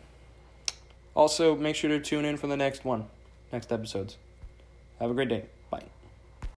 Also, 1.14 1.56
make 1.56 1.74
sure 1.76 1.90
to 1.90 2.00
tune 2.00 2.24
in 2.24 2.36
for 2.36 2.46
the 2.46 2.56
next 2.56 2.84
one, 2.84 3.06
next 3.52 3.72
episodes. 3.72 4.16
Have 5.00 5.10
a 5.10 5.14
great 5.14 5.28
day. 5.28 5.44